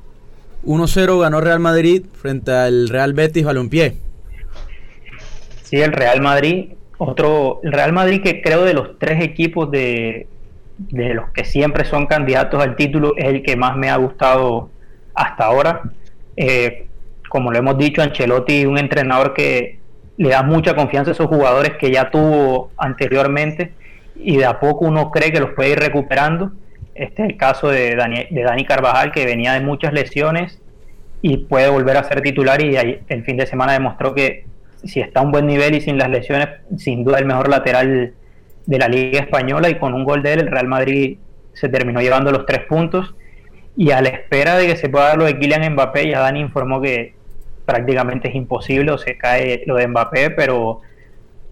1-0 0.65 1.21
ganó 1.21 1.41
Real 1.41 1.61
Madrid 1.61 2.05
frente 2.12 2.53
al 2.53 2.89
Real 2.89 3.12
Betis 3.12 3.45
Balompié. 3.45 3.97
Sí, 5.65 5.77
el 5.77 5.93
Real 5.93 6.21
Madrid, 6.21 6.71
otro, 6.99 7.61
el 7.62 7.73
Real 7.73 7.93
Madrid 7.93 8.21
que 8.23 8.43
creo 8.43 8.65
de 8.65 8.75
los 8.75 8.99
tres 8.99 9.23
equipos 9.23 9.71
de, 9.71 10.27
de 10.88 11.14
los 11.14 11.30
que 11.30 11.44
siempre 11.44 11.84
son 11.84 12.06
candidatos 12.06 12.62
al 12.62 12.75
título 12.75 13.14
es 13.16 13.26
el 13.26 13.42
que 13.42 13.56
más 13.56 13.76
me 13.76 13.90
ha 13.90 13.96
gustado 13.96 14.70
hasta 15.14 15.44
ahora. 15.44 15.82
Eh, 16.37 16.87
como 17.28 17.52
lo 17.52 17.58
hemos 17.58 17.76
dicho, 17.76 18.02
Ancelotti 18.02 18.64
un 18.64 18.78
entrenador 18.78 19.34
que 19.34 19.78
le 20.16 20.30
da 20.30 20.42
mucha 20.42 20.75
confianza 20.75 21.10
a 21.10 21.14
esos 21.14 21.26
jugadores 21.26 21.72
que 21.78 21.90
ya 21.90 22.10
tuvo 22.10 22.70
anteriormente 22.76 23.72
y 24.16 24.37
de 24.37 24.46
a 24.46 24.58
poco 24.58 24.87
uno 24.87 25.10
cree 25.10 25.32
que 25.32 25.40
los 25.40 25.50
puede 25.50 25.70
ir 25.70 25.78
recuperando. 25.78 26.52
Este 26.94 27.22
es 27.22 27.30
el 27.30 27.37
caso 27.37 27.68
de 27.68 27.94
Dani, 27.94 28.26
de 28.30 28.42
Dani 28.42 28.64
Carvajal, 28.64 29.12
que 29.12 29.25
venía 29.25 29.52
de 29.52 29.60
muchas 29.60 29.92
lesiones 29.92 30.60
y 31.22 31.38
puede 31.38 31.68
volver 31.68 31.96
a 31.96 32.04
ser 32.04 32.22
titular 32.22 32.62
y 32.62 32.76
el 32.76 33.25
fin 33.25 33.37
de 33.37 33.46
semana 33.46 33.75
demostró 33.75 34.14
que 34.14 34.44
si 34.84 35.00
está 35.00 35.20
a 35.20 35.22
un 35.22 35.30
buen 35.30 35.46
nivel 35.46 35.75
y 35.75 35.80
sin 35.82 35.99
las 35.99 36.08
lesiones, 36.08 36.49
sin 36.76 37.04
duda 37.04 37.18
el 37.18 37.26
mejor 37.26 37.49
lateral 37.49 38.14
de 38.71 38.79
la 38.79 38.87
Liga 38.87 39.19
Española 39.19 39.69
y 39.69 39.79
con 39.79 39.95
un 39.95 40.05
gol 40.05 40.23
de 40.23 40.35
él 40.35 40.41
el 40.43 40.47
Real 40.47 40.69
Madrid 40.69 41.19
se 41.55 41.69
terminó 41.69 42.00
llevando 42.00 42.31
los 42.31 42.47
tres 42.47 42.61
puntos. 42.69 43.17
Y 43.77 43.91
a 43.91 44.00
la 44.00 44.11
espera 44.11 44.57
de 44.57 44.69
que 44.69 44.77
se 44.77 44.89
pueda 44.89 45.09
dar 45.09 45.19
lo 45.19 45.25
de 45.25 45.37
Kylian 45.39 45.73
Mbappé, 45.73 46.09
ya 46.09 46.21
Dani 46.21 46.39
informó 46.39 46.81
que 46.81 47.15
prácticamente 47.65 48.29
es 48.29 48.37
imposible 48.37 48.93
o 48.93 48.99
se 48.99 49.19
cae 49.19 49.65
lo 49.67 49.75
de 49.75 49.89
Mbappé, 49.89 50.31
pero 50.31 50.83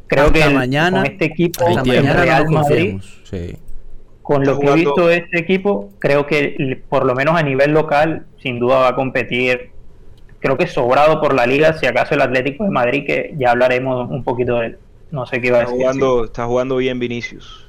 creo 0.07 0.33
que 0.33 0.49
mañana, 0.49 1.03
con 1.03 1.11
este 1.11 1.25
equipo, 1.25 1.67
el 1.67 2.07
Real 2.07 2.49
Madrid, 2.51 3.01
con 4.23 4.45
lo 4.45 4.61
que 4.61 4.67
he 4.69 4.75
visto 4.75 5.09
de 5.09 5.17
este 5.17 5.41
equipo, 5.41 5.91
creo 5.99 6.25
que 6.25 6.81
por 6.89 7.05
lo 7.05 7.17
menos 7.17 7.37
a 7.37 7.43
nivel 7.43 7.73
local, 7.73 8.27
sin 8.41 8.61
duda 8.61 8.79
va 8.79 8.89
a 8.89 8.95
competir, 8.95 9.71
creo 10.39 10.57
que 10.57 10.69
sobrado 10.69 11.21
por 11.21 11.35
la 11.35 11.47
liga, 11.47 11.73
si 11.73 11.87
acaso 11.87 12.15
el 12.15 12.23
Atlético 12.23 12.63
de 12.63 12.71
Madrid, 12.71 13.05
que 13.05 13.35
ya 13.37 13.51
hablaremos 13.51 14.09
un 14.09 14.23
poquito 14.23 14.61
de 14.61 14.67
él. 14.67 14.79
No 15.11 15.27
sé 15.27 15.41
qué 15.41 15.51
va 15.51 15.59
a 15.59 15.61
decir. 15.61 15.77
Jugando, 15.77 16.25
está 16.25 16.47
jugando 16.47 16.77
bien 16.77 16.99
Vinicius. 16.99 17.67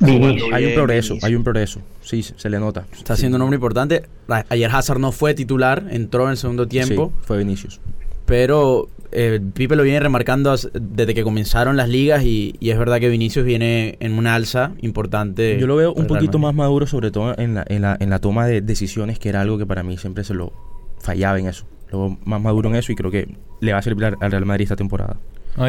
hay 0.00 0.66
un 0.66 0.74
progreso, 0.74 1.16
hay 1.22 1.34
un 1.34 1.42
progreso. 1.42 1.80
Sí, 2.02 2.22
se 2.22 2.50
le 2.50 2.58
nota. 2.58 2.86
Está 2.92 3.14
haciendo 3.14 3.36
un 3.36 3.40
nombre 3.40 3.56
importante. 3.56 4.02
Ayer 4.48 4.70
Hazard 4.70 4.98
no 4.98 5.12
fue 5.12 5.34
titular, 5.34 5.84
entró 5.90 6.24
en 6.24 6.30
el 6.30 6.36
segundo 6.36 6.68
tiempo. 6.68 7.12
fue 7.22 7.38
Vinicius. 7.38 7.80
Pero 8.26 8.88
eh, 9.12 9.40
Pipe 9.54 9.76
lo 9.76 9.84
viene 9.84 10.00
remarcando 10.00 10.54
desde 10.74 11.14
que 11.14 11.22
comenzaron 11.22 11.76
las 11.76 11.88
ligas 11.88 12.24
y, 12.24 12.56
es 12.60 12.78
verdad 12.78 12.98
que 12.98 13.08
Vinicius 13.08 13.44
viene 13.44 13.96
en 14.00 14.18
una 14.18 14.34
alza 14.34 14.72
importante. 14.80 15.58
Yo 15.58 15.66
lo 15.66 15.76
veo 15.76 15.92
un 15.92 16.06
poquito 16.06 16.38
más 16.38 16.54
maduro, 16.54 16.86
sobre 16.86 17.10
todo 17.10 17.34
en 17.38 17.54
la, 17.54 17.64
en, 17.68 17.82
la, 17.82 17.96
en 17.98 18.10
la 18.10 18.18
toma 18.18 18.46
de 18.46 18.60
decisiones, 18.60 19.18
que 19.18 19.28
era 19.28 19.40
algo 19.40 19.58
que 19.58 19.66
para 19.66 19.82
mí 19.82 19.96
siempre 19.96 20.24
se 20.24 20.34
lo 20.34 20.52
fallaba 20.98 21.38
en 21.38 21.46
eso. 21.46 21.64
Luego 21.90 22.18
más 22.24 22.42
maduro 22.42 22.68
en 22.68 22.74
eso 22.74 22.92
y 22.92 22.96
creo 22.96 23.10
que 23.10 23.28
le 23.60 23.72
va 23.72 23.78
a 23.78 23.82
servir 23.82 24.04
al 24.04 24.30
Real 24.30 24.44
Madrid 24.44 24.64
esta 24.64 24.76
temporada 24.76 25.16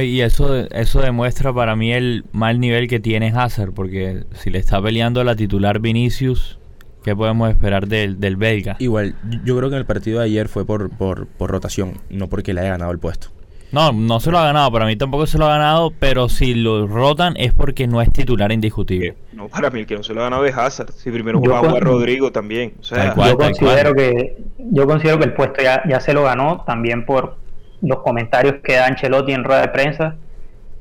y 0.01 0.21
eso, 0.21 0.55
eso 0.55 1.01
demuestra 1.01 1.53
para 1.53 1.75
mí 1.75 1.93
el 1.93 2.25
mal 2.33 2.59
nivel 2.59 2.87
que 2.87 2.99
tiene 2.99 3.31
Hazard, 3.33 3.71
porque 3.71 4.23
si 4.33 4.49
le 4.49 4.59
está 4.59 4.81
peleando 4.81 5.23
la 5.23 5.35
titular 5.35 5.79
Vinicius, 5.79 6.59
¿qué 7.03 7.15
podemos 7.15 7.49
esperar 7.49 7.87
del, 7.87 8.19
del 8.19 8.35
belga? 8.35 8.75
Igual, 8.79 9.15
yo 9.45 9.57
creo 9.57 9.69
que 9.69 9.75
en 9.75 9.79
el 9.79 9.85
partido 9.85 10.19
de 10.19 10.25
ayer 10.25 10.49
fue 10.49 10.65
por, 10.65 10.89
por, 10.89 11.27
rotación, 11.39 11.93
no 12.09 12.27
porque 12.27 12.53
le 12.53 12.61
haya 12.61 12.71
ganado 12.71 12.91
el 12.91 12.99
puesto. 12.99 13.29
No, 13.71 13.91
no 13.91 14.19
se 14.19 14.31
lo 14.31 14.39
ha 14.39 14.45
ganado, 14.45 14.71
para 14.71 14.85
mí 14.85 14.95
tampoco 14.95 15.25
se 15.25 15.37
lo 15.37 15.45
ha 15.45 15.49
ganado, 15.49 15.91
pero 15.99 16.29
si 16.29 16.53
lo 16.53 16.87
rotan 16.87 17.35
es 17.37 17.53
porque 17.53 17.87
no 17.87 18.01
es 18.01 18.11
titular 18.11 18.51
indiscutible. 18.51 19.15
No, 19.33 19.47
para 19.47 19.69
mí 19.69 19.81
el 19.81 19.85
que 19.85 19.95
no 19.95 20.03
se 20.03 20.13
lo 20.13 20.21
ha 20.21 20.23
ganado 20.23 20.45
es 20.45 20.57
Hazard, 20.57 20.91
si 20.91 21.11
primero 21.11 21.39
jugaba 21.39 21.71
a 21.71 21.79
Rodrigo 21.79 22.31
también. 22.31 22.73
yo, 22.81 23.37
considero 23.37 23.93
que, 23.93 24.37
yo 24.57 24.85
considero 24.85 25.19
que 25.19 25.25
el 25.25 25.33
puesto 25.33 25.61
ya, 25.61 25.81
ya 25.87 25.99
se 26.01 26.13
lo 26.13 26.23
ganó 26.23 26.63
también 26.65 27.05
por, 27.05 27.37
los 27.81 27.99
comentarios 27.99 28.55
que 28.63 28.75
da 28.75 28.87
Ancelotti 28.87 29.31
en 29.33 29.43
rueda 29.43 29.61
de 29.61 29.67
prensa. 29.69 30.15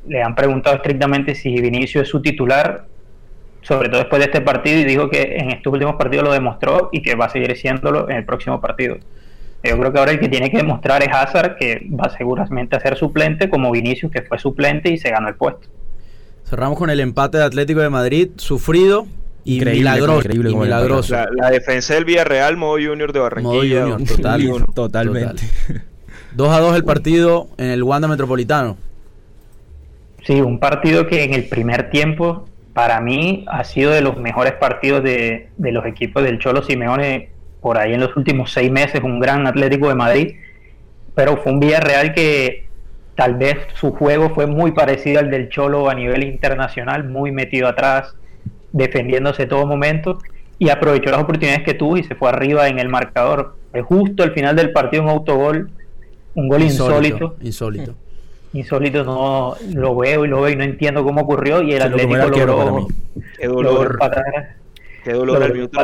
Le 0.06 0.22
han 0.22 0.34
preguntado 0.34 0.76
estrictamente 0.76 1.34
si 1.34 1.60
Vinicio 1.60 2.00
es 2.00 2.08
su 2.08 2.22
titular, 2.22 2.86
sobre 3.62 3.88
todo 3.88 4.00
después 4.00 4.20
de 4.20 4.26
este 4.26 4.40
partido, 4.40 4.80
y 4.80 4.84
dijo 4.84 5.10
que 5.10 5.36
en 5.38 5.50
estos 5.50 5.72
últimos 5.72 5.96
partidos 5.96 6.24
lo 6.24 6.32
demostró 6.32 6.88
y 6.92 7.02
que 7.02 7.14
va 7.14 7.26
a 7.26 7.28
seguir 7.28 7.56
siéndolo 7.56 8.08
en 8.08 8.16
el 8.16 8.24
próximo 8.24 8.60
partido. 8.60 8.98
Yo 9.62 9.76
creo 9.78 9.92
que 9.92 9.98
ahora 9.98 10.12
el 10.12 10.20
que 10.20 10.28
tiene 10.28 10.50
que 10.50 10.58
demostrar 10.58 11.02
es 11.02 11.08
Hazard, 11.12 11.56
que 11.56 11.88
va 11.90 12.08
seguramente 12.16 12.76
a 12.76 12.80
ser 12.80 12.96
suplente, 12.96 13.50
como 13.50 13.72
Vinicius, 13.72 14.12
que 14.12 14.22
fue 14.22 14.38
suplente 14.38 14.90
y 14.90 14.98
se 14.98 15.10
ganó 15.10 15.28
el 15.28 15.34
puesto. 15.34 15.66
Cerramos 16.44 16.78
con 16.78 16.90
el 16.90 17.00
empate 17.00 17.38
de 17.38 17.44
Atlético 17.44 17.80
de 17.80 17.90
Madrid, 17.90 18.28
sufrido 18.36 19.06
y 19.44 19.60
milagroso. 19.60 20.28
milagroso. 20.28 21.16
La, 21.32 21.50
defensa 21.50 21.94
del 21.94 22.04
Villarreal, 22.04 22.56
modo 22.56 22.74
junior 22.74 23.12
de 23.12 23.18
Barranquilla. 23.18 23.96
totalmente. 24.74 25.42
2 26.34 26.48
a 26.48 26.60
2 26.60 26.76
el 26.76 26.84
partido 26.84 27.48
en 27.58 27.70
el 27.70 27.82
Wanda 27.82 28.08
Metropolitano. 28.08 28.76
Sí, 30.24 30.40
un 30.40 30.58
partido 30.58 31.06
que 31.06 31.22
en 31.22 31.34
el 31.34 31.44
primer 31.44 31.90
tiempo 31.90 32.48
para 32.72 33.00
mí 33.00 33.44
ha 33.48 33.64
sido 33.64 33.92
de 33.92 34.00
los 34.00 34.18
mejores 34.18 34.54
partidos 34.54 35.02
de, 35.02 35.48
los 35.56 35.86
equipos 35.86 36.22
del 36.22 36.38
Cholo 36.38 36.62
Simeone 36.62 37.30
por 37.60 37.78
ahí 37.78 37.94
en 37.94 38.00
los 38.00 38.16
últimos 38.16 38.52
seis 38.52 38.70
meses, 38.70 39.02
un 39.02 39.18
gran 39.18 39.46
Atlético 39.46 39.88
de 39.88 39.94
Madrid, 39.94 40.36
pero 41.14 41.36
fue 41.38 41.52
un 41.52 41.60
Villarreal 41.60 42.12
que 42.12 42.66
tal 43.14 43.36
vez 43.36 43.56
su 43.74 43.92
juego 43.92 44.30
fue 44.34 44.46
muy 44.46 44.72
parecido 44.72 45.20
al 45.20 45.30
del 45.30 45.48
Cholo 45.48 45.88
a 45.88 45.94
nivel 45.94 46.22
internacional, 46.24 47.04
muy 47.04 47.32
metido 47.32 47.66
atrás, 47.66 48.14
defendiéndose 48.72 49.46
todo 49.46 49.66
momento 49.66 50.18
y 50.58 50.68
aprovechó 50.68 51.10
las 51.10 51.20
oportunidades 51.20 51.64
que 51.64 51.74
tuvo 51.74 51.96
y 51.96 52.04
se 52.04 52.14
fue 52.14 52.28
arriba 52.28 52.68
en 52.68 52.78
el 52.78 52.88
marcador. 52.88 53.56
Justo 53.84 54.22
al 54.22 54.32
final 54.32 54.56
del 54.56 54.72
partido 54.72 55.02
un 55.02 55.08
autogol 55.08 55.70
un 56.36 56.48
gol 56.48 56.62
insólito. 56.62 57.36
Insólito. 57.40 57.94
insólito, 58.52 59.04
no 59.04 59.56
lo 59.74 59.96
veo 59.96 60.24
y 60.24 60.28
lo 60.28 60.42
veo 60.42 60.52
y 60.52 60.56
no 60.56 60.64
entiendo 60.64 61.02
cómo 61.02 61.22
ocurrió 61.22 61.62
y 61.62 61.72
el 61.72 61.82
Atlético 61.82 62.16
logró, 62.46 62.88
Qué 63.38 63.46
dolor. 63.46 63.98
Qué 65.02 65.12
dolor 65.12 65.42
al 65.42 65.52
minuto 65.52 65.80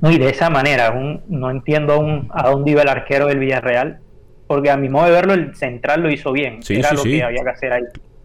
No, 0.00 0.10
y 0.10 0.18
de 0.18 0.28
esa 0.28 0.50
manera, 0.50 0.94
no 1.28 1.50
entiendo 1.50 1.94
aún 1.94 2.28
a 2.32 2.50
dónde 2.50 2.72
iba 2.72 2.82
el 2.82 2.88
arquero 2.88 3.26
del 3.26 3.38
Villarreal, 3.38 4.00
porque 4.46 4.70
a 4.70 4.76
mi 4.76 4.88
modo 4.88 5.06
de 5.06 5.12
verlo, 5.12 5.34
el 5.34 5.54
central 5.54 6.02
lo 6.02 6.10
hizo 6.10 6.32
bien. 6.32 6.60
Era 6.68 6.92
lo 6.92 7.02
que 7.02 7.22
había 7.22 7.42
que 7.42 7.50
hacer 7.50 7.72
ahí. 7.72 7.84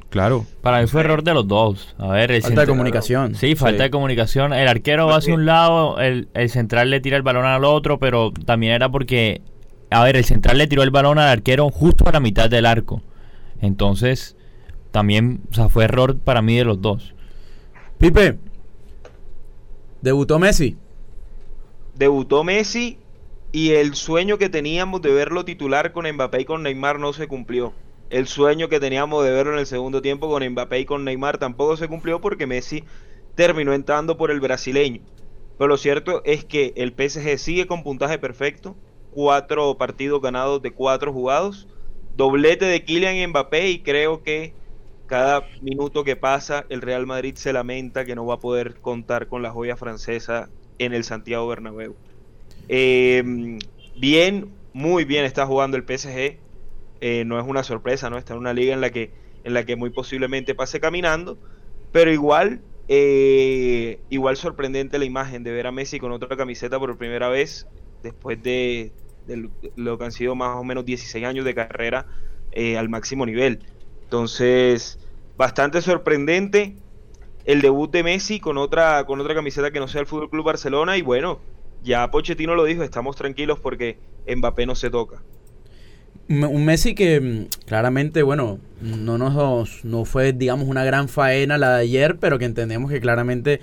Claro. 0.09 0.45
Para 0.61 0.81
mí 0.81 0.87
fue 0.87 1.01
error 1.01 1.23
de 1.23 1.33
los 1.33 1.47
dos. 1.47 1.95
A 1.97 2.07
ver, 2.07 2.31
el 2.31 2.41
falta 2.41 2.61
de 2.61 2.67
comunicación. 2.67 3.35
Sí, 3.35 3.55
falta 3.55 3.83
de 3.83 3.89
comunicación. 3.89 4.53
El 4.53 4.67
arquero 4.67 5.07
va 5.07 5.17
hacia 5.17 5.33
un 5.33 5.45
lado, 5.45 5.99
el, 5.99 6.29
el 6.33 6.49
central 6.49 6.89
le 6.89 7.01
tira 7.01 7.17
el 7.17 7.23
balón 7.23 7.45
al 7.45 7.65
otro, 7.65 7.99
pero 7.99 8.31
también 8.45 8.73
era 8.73 8.89
porque, 8.89 9.41
a 9.89 10.03
ver, 10.03 10.17
el 10.17 10.25
central 10.25 10.57
le 10.57 10.67
tiró 10.67 10.83
el 10.83 10.91
balón 10.91 11.19
al 11.19 11.29
arquero 11.29 11.69
justo 11.69 12.07
a 12.07 12.11
la 12.11 12.19
mitad 12.19 12.49
del 12.49 12.65
arco. 12.65 13.01
Entonces, 13.61 14.35
también, 14.91 15.41
o 15.51 15.53
sea, 15.53 15.69
fue 15.69 15.85
error 15.85 16.17
para 16.17 16.41
mí 16.41 16.57
de 16.57 16.65
los 16.65 16.81
dos. 16.81 17.15
Pipe, 17.97 18.37
debutó 20.01 20.39
Messi. 20.39 20.77
Debutó 21.95 22.43
Messi 22.43 22.99
y 23.51 23.71
el 23.71 23.95
sueño 23.95 24.37
que 24.37 24.49
teníamos 24.49 25.01
de 25.01 25.13
verlo 25.13 25.45
titular 25.45 25.93
con 25.93 26.11
Mbappé 26.11 26.41
y 26.41 26.45
con 26.45 26.63
Neymar 26.63 26.99
no 26.99 27.13
se 27.13 27.27
cumplió 27.27 27.73
el 28.09 28.27
sueño 28.27 28.69
que 28.69 28.79
teníamos 28.79 29.23
de 29.23 29.31
verlo 29.31 29.53
en 29.53 29.59
el 29.59 29.65
segundo 29.65 30.01
tiempo 30.01 30.29
con 30.29 30.47
Mbappé 30.47 30.79
y 30.79 30.85
con 30.85 31.03
Neymar 31.03 31.37
tampoco 31.37 31.77
se 31.77 31.87
cumplió 31.87 32.21
porque 32.21 32.47
Messi 32.47 32.83
terminó 33.35 33.73
entrando 33.73 34.17
por 34.17 34.31
el 34.31 34.39
brasileño. 34.39 35.01
Pero 35.57 35.67
lo 35.67 35.77
cierto 35.77 36.21
es 36.23 36.45
que 36.45 36.73
el 36.75 36.93
PSG 36.93 37.37
sigue 37.37 37.67
con 37.67 37.83
puntaje 37.83 38.17
perfecto, 38.17 38.75
cuatro 39.17 39.75
partidos 39.79 40.21
ganados 40.21 40.61
de 40.61 40.71
cuatro 40.71 41.11
jugados, 41.11 41.67
doblete 42.15 42.65
de 42.65 42.83
Kylian 42.83 43.31
Mbappé 43.31 43.71
y 43.71 43.79
creo 43.81 44.21
que 44.21 44.53
cada 45.07 45.43
minuto 45.59 46.03
que 46.03 46.15
pasa 46.15 46.67
el 46.69 46.83
Real 46.83 47.07
Madrid 47.07 47.33
se 47.35 47.51
lamenta 47.51 48.05
que 48.05 48.13
no 48.13 48.27
va 48.27 48.35
a 48.35 48.39
poder 48.39 48.79
contar 48.79 49.27
con 49.27 49.41
la 49.41 49.49
joya 49.49 49.75
francesa 49.75 50.49
en 50.77 50.93
el 50.93 51.03
Santiago 51.03 51.47
Bernabéu. 51.47 51.95
Eh, 52.69 53.57
bien, 53.95 54.53
muy 54.71 55.03
bien 55.03 55.25
está 55.25 55.47
jugando 55.47 55.77
el 55.77 55.83
PSG 55.83 56.37
eh, 57.01 57.23
no 57.25 57.39
es 57.39 57.47
una 57.47 57.63
sorpresa, 57.63 58.11
¿no? 58.11 58.19
Está 58.19 58.33
en 58.33 58.39
una 58.39 58.53
liga 58.53 58.75
en 58.75 58.81
la 58.81 58.91
que, 58.91 59.11
en 59.43 59.55
la 59.55 59.65
que 59.65 59.75
muy 59.75 59.89
posiblemente 59.89 60.53
pase 60.53 60.79
caminando, 60.79 61.39
pero 61.91 62.11
igual, 62.11 62.61
eh, 62.87 63.99
igual 64.09 64.37
sorprendente 64.37 64.99
la 64.99 65.05
imagen 65.05 65.43
de 65.43 65.51
ver 65.51 65.65
a 65.65 65.71
Messi 65.71 65.99
con 65.99 66.11
otra 66.11 66.37
camiseta 66.37 66.77
por 66.77 66.95
primera 66.99 67.29
vez, 67.29 67.67
después 68.03 68.41
de, 68.43 68.91
lo 69.75 69.97
que 69.97 70.03
han 70.03 70.11
sido 70.11 70.35
más 70.35 70.57
o 70.57 70.63
menos 70.63 70.85
16 70.85 71.25
años 71.25 71.45
de 71.45 71.53
carrera 71.55 72.05
eh, 72.51 72.77
al 72.77 72.89
máximo 72.89 73.25
nivel. 73.25 73.59
Entonces, 74.03 74.99
bastante 75.37 75.81
sorprendente 75.81 76.75
el 77.47 77.61
debut 77.61 77.89
de 77.91 78.03
Messi 78.03 78.39
con 78.39 78.57
otra, 78.57 79.05
con 79.05 79.21
otra 79.21 79.33
camiseta 79.33 79.71
que 79.71 79.79
no 79.79 79.87
sea 79.87 80.01
el 80.01 80.07
Fútbol 80.07 80.29
Club 80.29 80.45
Barcelona, 80.45 80.97
y 80.97 81.01
bueno, 81.01 81.39
ya 81.81 82.11
Pochettino 82.11 82.55
lo 82.55 82.65
dijo, 82.65 82.83
estamos 82.83 83.15
tranquilos 83.15 83.57
porque 83.59 83.97
Mbappé 84.27 84.65
no 84.65 84.75
se 84.75 84.89
toca. 84.89 85.21
Un 86.27 86.65
Messi 86.65 86.93
que 86.93 87.21
mm, 87.21 87.65
claramente, 87.65 88.21
bueno, 88.21 88.59
no 88.81 89.17
nos 89.17 89.85
no 89.85 90.03
fue, 90.03 90.33
digamos, 90.33 90.67
una 90.67 90.83
gran 90.83 91.07
faena 91.07 91.57
la 91.57 91.77
de 91.77 91.83
ayer, 91.83 92.17
pero 92.19 92.37
que 92.37 92.43
entendemos 92.43 92.91
que 92.91 92.99
claramente, 92.99 93.61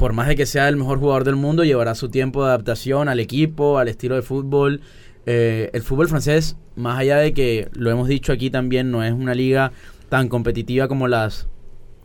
por 0.00 0.14
más 0.14 0.28
de 0.28 0.34
que 0.34 0.46
sea 0.46 0.66
el 0.70 0.78
mejor 0.78 0.98
jugador 0.98 1.24
del 1.24 1.36
mundo, 1.36 1.62
llevará 1.62 1.94
su 1.94 2.08
tiempo 2.08 2.42
de 2.42 2.48
adaptación 2.48 3.10
al 3.10 3.20
equipo, 3.20 3.76
al 3.76 3.86
estilo 3.86 4.14
de 4.14 4.22
fútbol. 4.22 4.80
Eh, 5.26 5.68
el 5.74 5.82
fútbol 5.82 6.08
francés, 6.08 6.56
más 6.74 6.98
allá 6.98 7.18
de 7.18 7.34
que 7.34 7.68
lo 7.74 7.90
hemos 7.90 8.08
dicho 8.08 8.32
aquí 8.32 8.48
también, 8.48 8.90
no 8.90 9.04
es 9.04 9.12
una 9.12 9.34
liga 9.34 9.72
tan 10.08 10.30
competitiva 10.30 10.88
como 10.88 11.06
las, 11.06 11.48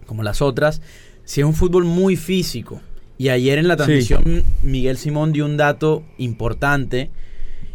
como 0.08 0.24
las 0.24 0.42
otras, 0.42 0.82
sí 1.24 1.40
es 1.40 1.48
un 1.48 1.54
fútbol 1.54 1.86
muy 1.86 2.18
físico. 2.18 2.82
Y 3.18 3.30
ayer 3.30 3.60
en 3.60 3.70
la 3.70 3.78
transmisión 3.78 4.44
Miguel 4.62 4.98
Simón 4.98 5.32
dio 5.32 5.46
un 5.46 5.56
dato 5.56 6.04
importante 6.18 7.12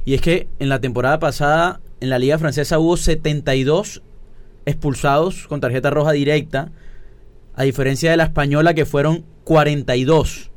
y 0.05 0.13
es 0.13 0.21
que 0.21 0.49
en 0.59 0.69
la 0.69 0.83
temporada 0.83 1.19
pasada 1.19 1.81
en 2.01 2.11
la 2.11 2.19
liga 2.19 2.37
francesa 2.37 2.79
hubo 2.79 2.99
72 2.99 4.03
expulsados 4.67 5.47
con 5.47 5.63
tarjeta 5.63 5.89
roja 5.89 6.13
directa, 6.13 6.73
a 7.55 7.63
diferencia 7.63 8.11
de 8.11 8.19
la 8.19 8.25
española 8.25 8.75
que 8.75 8.85
fueron 8.85 9.25
42. 9.51 10.49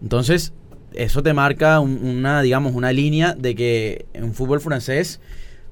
Entonces, 0.00 0.52
eso 0.94 1.24
te 1.24 1.32
marca 1.32 1.80
una, 1.80 2.40
digamos, 2.40 2.72
una 2.76 2.92
línea 2.92 3.34
de 3.34 3.56
que 3.56 4.06
en 4.12 4.32
fútbol 4.32 4.60
francés 4.60 5.20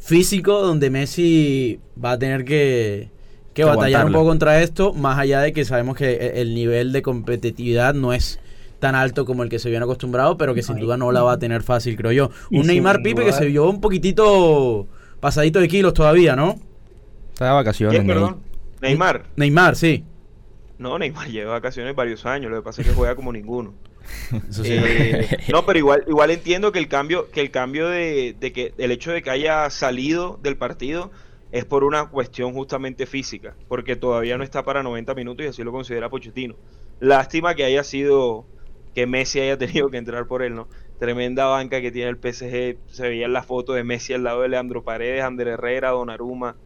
físico 0.01 0.61
donde 0.61 0.91
Messi 0.91 1.79
va 2.05 2.11
a 2.11 2.19
tener 2.19 2.45
que, 2.45 3.13
que 3.55 3.63
batallar 3.63 4.07
un 4.07 4.13
poco 4.13 4.25
contra 4.25 4.61
esto, 4.61 4.93
más 4.95 5.17
allá 5.17 5.43
de 5.43 5.53
que 5.53 5.65
sabemos 5.65 5.97
que 5.97 6.11
e, 6.11 6.41
el 6.41 6.57
nivel 6.57 6.91
de 6.91 7.03
competitividad 7.03 7.95
no 7.95 8.13
es 8.13 8.41
tan 8.81 8.97
alto 8.97 9.25
como 9.25 9.45
el 9.45 9.49
que 9.49 9.61
se 9.61 9.71
viene 9.71 9.85
acostumbrado, 9.85 10.37
pero 10.37 10.55
que 10.55 10.65
sin 10.65 10.81
duda 10.81 10.97
no 10.97 11.13
la 11.13 11.23
va 11.23 11.35
a 11.35 11.39
tener 11.39 11.63
fácil, 11.63 11.95
creo 11.95 12.11
yo. 12.11 12.31
Un 12.51 12.67
Neymar 12.67 13.01
Pipe 13.01 13.25
que 13.25 13.33
se 13.33 13.47
vio 13.47 13.71
un 13.71 13.81
poquitito 13.81 14.89
pasadito 15.21 15.61
de 15.61 15.69
kilos 15.69 15.95
todavía, 15.95 16.35
¿no? 16.35 16.59
Está 17.33 17.47
de 17.47 17.53
vacaciones. 17.53 18.05
perdón? 18.05 18.39
Neymar. 18.81 19.27
Neymar, 19.37 19.77
sí. 19.77 20.05
No, 20.79 20.99
Neymar 20.99 21.29
lleva 21.31 21.53
vacaciones 21.53 21.95
varios 21.95 22.25
años, 22.27 22.51
lo 22.51 22.59
que 22.59 22.63
pasa 22.63 22.83
es 22.83 22.89
que 22.89 22.95
juega 22.95 23.15
como 23.15 23.33
ninguno. 23.33 23.75
Eh, 24.65 25.27
no, 25.53 25.67
pero 25.67 25.79
igual, 25.79 26.05
igual 26.07 26.31
entiendo 26.31 26.73
que 26.73 26.79
el 26.79 26.89
cambio, 26.89 27.31
que 27.31 27.43
el 27.43 27.51
cambio 27.51 27.89
de, 27.89 28.35
de, 28.39 28.53
que 28.53 28.73
el 28.79 28.91
hecho 28.91 29.13
de 29.13 29.23
que 29.23 29.29
haya 29.29 29.69
salido 29.69 30.39
del 30.43 30.57
partido 30.57 31.11
es 31.53 31.65
por 31.65 31.85
una 31.85 32.09
cuestión 32.09 32.53
justamente 32.53 33.07
física, 33.07 33.55
porque 33.69 33.97
todavía 33.97 34.39
no 34.39 34.45
está 34.45 34.65
para 34.65 34.83
90 34.83 35.15
minutos 35.15 35.45
y 35.45 35.49
así 35.49 35.63
lo 35.63 35.73
considera 35.73 36.09
Pochettino. 36.09 36.57
Lástima 37.01 37.55
que 37.55 37.65
haya 37.65 37.85
sido 37.85 38.47
que 38.95 39.07
Messi 39.07 39.41
haya 39.41 39.57
tenido 39.59 39.91
que 39.91 39.99
entrar 39.99 40.27
por 40.27 40.43
él, 40.43 40.55
¿no? 40.55 40.69
Tremenda 40.99 41.47
banca 41.47 41.81
que 41.81 41.93
tiene 41.93 42.11
el 42.11 42.17
PSG. 42.17 42.79
Se 42.89 43.09
veía 43.09 43.27
en 43.27 43.33
la 43.33 43.43
foto 43.43 43.73
de 43.73 43.85
Messi 43.85 44.15
al 44.15 44.25
lado 44.25 44.43
de 44.43 44.49
Leandro 44.49 44.83
Paredes, 44.83 45.23
Ander 45.23 45.49
Herrera, 45.49 45.91
Donnarumma. 45.91 46.57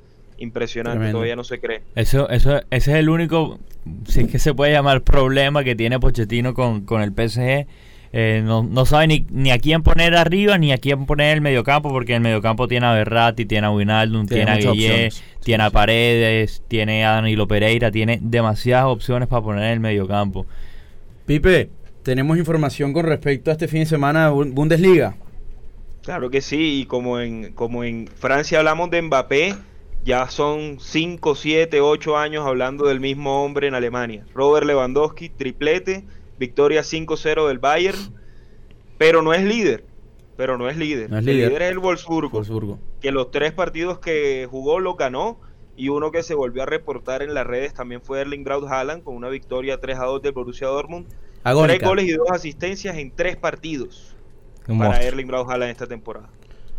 Impresionante, 0.43 1.13
todavía 1.13 1.37
no 1.37 1.45
se 1.45 1.61
cree. 1.61 1.83
Eso, 1.95 2.29
eso, 2.29 2.57
ese 2.71 2.91
es 2.91 2.97
el 2.99 3.09
único, 3.09 3.61
si 4.09 4.23
es 4.23 4.29
que 4.29 4.41
se 4.41 4.53
puede 4.55 4.73
llamar 4.73 5.03
problema 5.03 5.63
que 5.63 5.77
tiene 5.77 6.01
Pochettino 6.01 6.53
con, 6.53 6.81
con 6.81 7.01
el 7.01 7.13
PSG. 7.13 7.67
Eh, 8.15 8.43
no, 8.45 8.65
no, 8.65 8.85
sabe 8.85 9.07
ni, 9.07 9.25
ni 9.31 9.53
a 9.53 9.59
quién 9.59 9.83
poner 9.85 10.17
arriba 10.17 10.59
ni 10.59 10.73
a 10.73 10.79
quién 10.79 11.07
poner 11.07 11.35
el 11.35 11.43
mediocampo, 11.43 11.91
porque 11.91 12.17
el 12.17 12.21
mediocampo 12.21 12.67
tiene 12.67 12.87
a 12.87 12.93
Berratti, 12.93 13.47
tiene 13.47 13.69
a 13.69 13.71
Winaldum, 13.71 14.27
tiene, 14.27 14.51
a 14.51 14.57
Guille, 14.57 15.11
tiene 15.45 15.63
a 15.63 15.71
Paredes, 15.71 16.65
tiene 16.67 17.07
a 17.07 17.13
Danilo 17.13 17.47
Pereira, 17.47 17.93
tiene 17.93 18.19
demasiadas 18.21 18.87
opciones 18.87 19.29
para 19.29 19.43
poner 19.43 19.63
en 19.63 19.71
el 19.71 19.81
mediocampo. 19.81 20.45
Pipe, 21.25 21.71
tenemos 22.03 22.37
información 22.37 22.93
con 22.93 23.07
respecto 23.07 23.51
a 23.51 23.53
este 23.53 23.69
fin 23.69 23.81
de 23.81 23.87
semana 23.87 24.31
Bundesliga. 24.31 25.15
Claro 26.03 26.31
que 26.31 26.41
sí, 26.41 26.81
y 26.81 26.87
como 26.87 27.21
en, 27.21 27.53
como 27.53 27.85
en 27.85 28.09
Francia 28.09 28.59
hablamos 28.59 28.91
de 28.91 29.03
Mbappé, 29.03 29.55
ya 30.05 30.29
son 30.29 30.79
5, 30.81 31.35
7, 31.35 31.81
8 31.81 32.17
años 32.17 32.47
hablando 32.47 32.87
del 32.87 33.01
mismo 33.01 33.45
hombre 33.45 33.69
en 33.69 33.75
Alemania. 33.75 34.25
Robert 34.35 34.67
Lewandowski, 34.67 35.29
triplete, 35.29 36.05
victoria 36.39 36.83
5-0 36.83 37.49
del 37.49 37.59
Bayern, 37.59 37.99
pero 38.99 39.23
no 39.23 39.33
es 39.35 39.45
líder. 39.45 39.85
Pero 40.37 40.59
no 40.59 40.69
es 40.69 40.77
líder. 40.77 41.13
el 41.13 41.25
líder. 41.25 41.63
es 41.63 41.71
el 41.71 41.79
Wolfsburgo, 41.79 42.79
que 43.01 43.13
los 43.13 43.31
tres 43.31 43.53
partidos 43.53 43.99
que 43.99 44.49
jugó 44.51 44.81
lo 44.81 44.95
ganó 44.95 45.39
y 45.77 45.89
uno 45.89 46.11
que 46.11 46.23
se 46.23 46.35
volvió 46.35 46.63
a 46.63 46.67
reportar 46.67 47.23
en 47.23 47.35
las 47.35 47.47
redes 47.47 47.75
también 47.75 48.03
fue 48.03 48.21
Erling 48.21 48.45
Braut 48.45 48.65
Haaland 48.69 49.05
con 49.05 49.15
una 49.15 49.29
victoria 49.29 49.81
3 49.81 49.99
2 49.99 50.23
del 50.23 50.33
Borussia 50.33 50.67
Dortmund 50.69 51.07
Tres 51.43 51.81
goles 51.83 52.05
y 52.05 52.13
dos 52.13 52.31
asistencias 52.31 52.97
en 52.97 53.11
tres 53.11 53.37
partidos 53.37 54.15
para 54.67 55.03
Erling 55.03 55.27
Braut 55.27 55.51
Haaland 55.51 55.73
esta 55.73 55.87
temporada. 55.87 56.29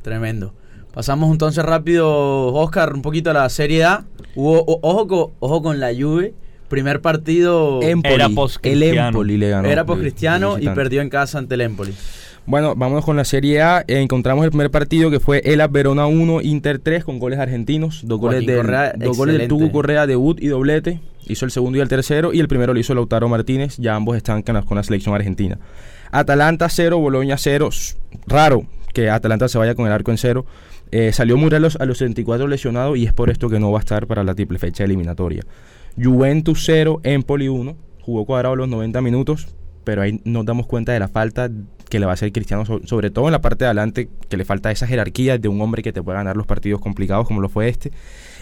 Tremendo. 0.02 0.54
Pasamos 0.94 1.32
entonces 1.32 1.66
rápido, 1.66 2.54
Oscar, 2.54 2.94
un 2.94 3.02
poquito 3.02 3.32
a 3.32 3.34
la 3.34 3.50
Serie 3.50 3.84
A. 3.84 4.06
Hubo, 4.36 4.64
ojo, 4.84 5.08
con, 5.08 5.32
ojo 5.40 5.64
con 5.64 5.80
la 5.80 5.92
Juve. 5.92 6.36
Primer 6.68 7.02
partido 7.02 7.82
era 7.82 8.30
post 8.30 8.64
el 8.64 8.84
Empoli 8.84 9.38
le 9.38 9.50
ganó. 9.50 9.68
Era 9.68 9.86
post 9.86 10.02
Cristiano 10.02 10.60
y 10.60 10.70
perdió 10.70 11.02
en 11.02 11.10
casa 11.10 11.40
ante 11.40 11.56
el 11.56 11.62
Empoli. 11.62 11.96
Bueno, 12.46 12.76
vamos 12.76 13.04
con 13.04 13.18
la 13.18 13.26
Serie 13.26 13.64
A. 13.64 13.84
Eh, 13.88 14.02
encontramos 14.02 14.46
el 14.46 14.52
primer 14.52 14.70
partido 14.70 15.10
que 15.10 15.20
fue 15.20 15.42
el 15.46 15.68
Verona 15.68 16.06
1, 16.06 16.42
Inter 16.42 16.78
3 16.78 17.04
con 17.04 17.18
goles 17.18 17.40
argentinos. 17.40 18.02
Dos 18.04 18.20
goles, 18.20 18.46
de, 18.46 18.56
dos 18.98 19.18
goles 19.18 19.40
de 19.40 19.48
Tugu 19.48 19.72
Correa, 19.72 20.06
debut 20.06 20.40
y 20.44 20.48
doblete. 20.48 21.00
Hizo 21.26 21.46
el 21.46 21.52
segundo 21.52 21.80
y 21.80 21.82
el 21.82 21.88
tercero. 21.88 22.34
Y 22.34 22.40
el 22.40 22.48
primero 22.48 22.72
lo 22.72 22.80
hizo 22.80 22.94
Lautaro 22.94 23.28
Martínez. 23.30 23.78
Ya 23.78 23.96
ambos 23.96 24.16
están 24.16 24.44
con 24.44 24.78
la 24.78 24.84
selección 24.84 25.16
argentina. 25.16 25.58
Atalanta 26.12 26.70
0, 26.70 27.00
Boloña 27.00 27.38
0. 27.38 27.70
Raro 28.28 28.68
que 28.94 29.10
Atalanta 29.10 29.48
se 29.50 29.58
vaya 29.58 29.76
con 29.76 29.88
el 29.88 29.92
arco 29.92 30.12
en 30.12 30.18
cero. 30.18 30.46
Eh, 30.96 31.12
salió 31.12 31.38
Morelos 31.38 31.76
a 31.78 31.86
los 31.86 31.98
74 31.98 32.48
lesionado 32.48 32.96
y 32.96 33.08
es 33.08 33.14
por 33.14 33.32
esto 33.32 33.50
que 33.50 33.60
no 33.60 33.72
va 33.72 33.80
a 33.80 33.82
estar 33.82 34.06
para 34.06 34.24
la 34.24 34.36
triple 34.36 34.60
fecha 34.60 34.84
eliminatoria. 34.84 35.42
Juventus 36.00 36.62
0, 36.68 37.02
Empoli 37.02 37.48
1. 37.48 37.76
Jugó 38.02 38.26
cuadrado 38.28 38.56
los 38.56 38.70
90 38.70 39.02
minutos, 39.02 39.56
pero 39.86 40.04
ahí 40.04 40.22
nos 40.24 40.46
damos 40.46 40.68
cuenta 40.68 40.92
de 40.92 41.00
la 41.00 41.08
falta 41.08 41.50
que 41.90 42.00
le 42.00 42.06
va 42.06 42.12
a 42.12 42.14
hacer 42.14 42.32
Cristiano, 42.32 42.64
sobre 42.86 43.10
todo 43.10 43.26
en 43.26 43.32
la 43.32 43.42
parte 43.42 43.66
de 43.66 43.70
adelante, 43.70 44.08
que 44.30 44.38
le 44.38 44.46
falta 44.46 44.70
esa 44.70 44.86
jerarquía 44.86 45.40
de 45.40 45.48
un 45.48 45.60
hombre 45.62 45.82
que 45.82 45.94
te 45.94 46.04
puede 46.04 46.20
ganar 46.20 46.38
los 46.38 46.46
partidos 46.46 46.80
complicados 46.80 47.26
como 47.26 47.42
lo 47.42 47.50
fue 47.50 47.70
este. 47.70 47.92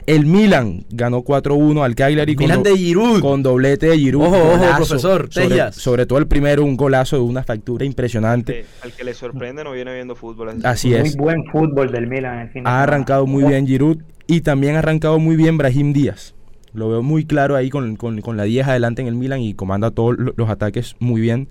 El 0.06 0.26
Milan 0.26 0.86
ganó 0.90 1.24
4-1 1.24 1.84
al 1.84 1.96
Cagliari 1.96 2.36
Milan 2.36 2.64
de 2.64 2.76
Giroud. 2.76 3.22
con 3.22 3.44
doblete 3.44 3.88
de 3.88 3.98
Giroud. 3.98 4.26
Ojo, 4.26 4.54
ojo, 4.54 4.76
profesor, 4.78 5.28
sobre, 5.32 5.72
sobre, 5.72 6.06
todo 6.06 6.20
el 6.20 6.28
primero, 6.28 6.64
un 6.66 6.76
golazo 6.76 7.18
de 7.18 7.22
una 7.22 7.44
factura 7.44 7.86
impresionante. 7.86 8.66
al 8.82 8.94
que 8.94 9.04
le 9.04 9.14
sorprende 9.14 9.64
no 9.64 9.72
viene 9.72 9.94
viendo 9.94 10.16
fútbol. 10.16 10.60
Así, 10.64 10.94
es. 10.94 11.16
Muy 11.16 11.26
buen 11.26 11.46
fútbol 11.52 11.92
del 11.92 12.08
Milan. 12.08 12.52
ha 12.66 12.84
arrancado 12.84 13.28
muy 13.28 13.44
bien 13.44 13.68
Giroud 13.68 13.98
y 14.28 14.42
también 14.42 14.76
ha 14.76 14.80
arrancado 14.80 15.20
muy 15.20 15.36
bien 15.36 15.58
Brahim 15.58 15.94
Díaz. 15.94 16.34
Lo 16.74 16.90
veo 16.90 17.04
muy 17.04 17.26
claro 17.26 17.56
ahí 17.56 17.70
con, 17.70 17.98
con, 17.98 18.38
la 18.38 18.44
10 18.44 18.68
adelante 18.68 19.02
en 19.02 19.08
el 19.08 19.16
Milan 19.16 19.42
y 19.42 19.54
comanda 19.54 19.92
todos 19.92 20.16
los 20.36 20.50
ataques 20.50 20.96
muy 21.00 21.20
bien. 21.20 21.50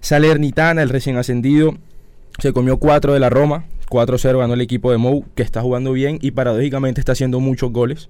Salernitana, 0.00 0.82
el 0.82 0.88
recién 0.88 1.16
ascendido, 1.16 1.76
se 2.38 2.52
comió 2.52 2.78
4 2.78 3.12
de 3.12 3.20
la 3.20 3.30
Roma. 3.30 3.66
4-0 3.88 4.38
ganó 4.38 4.54
el 4.54 4.62
equipo 4.62 4.90
de 4.90 4.96
Mou, 4.96 5.24
que 5.34 5.42
está 5.42 5.60
jugando 5.60 5.92
bien 5.92 6.18
y 6.22 6.30
paradójicamente 6.30 7.00
está 7.00 7.12
haciendo 7.12 7.40
muchos 7.40 7.72
goles. 7.72 8.08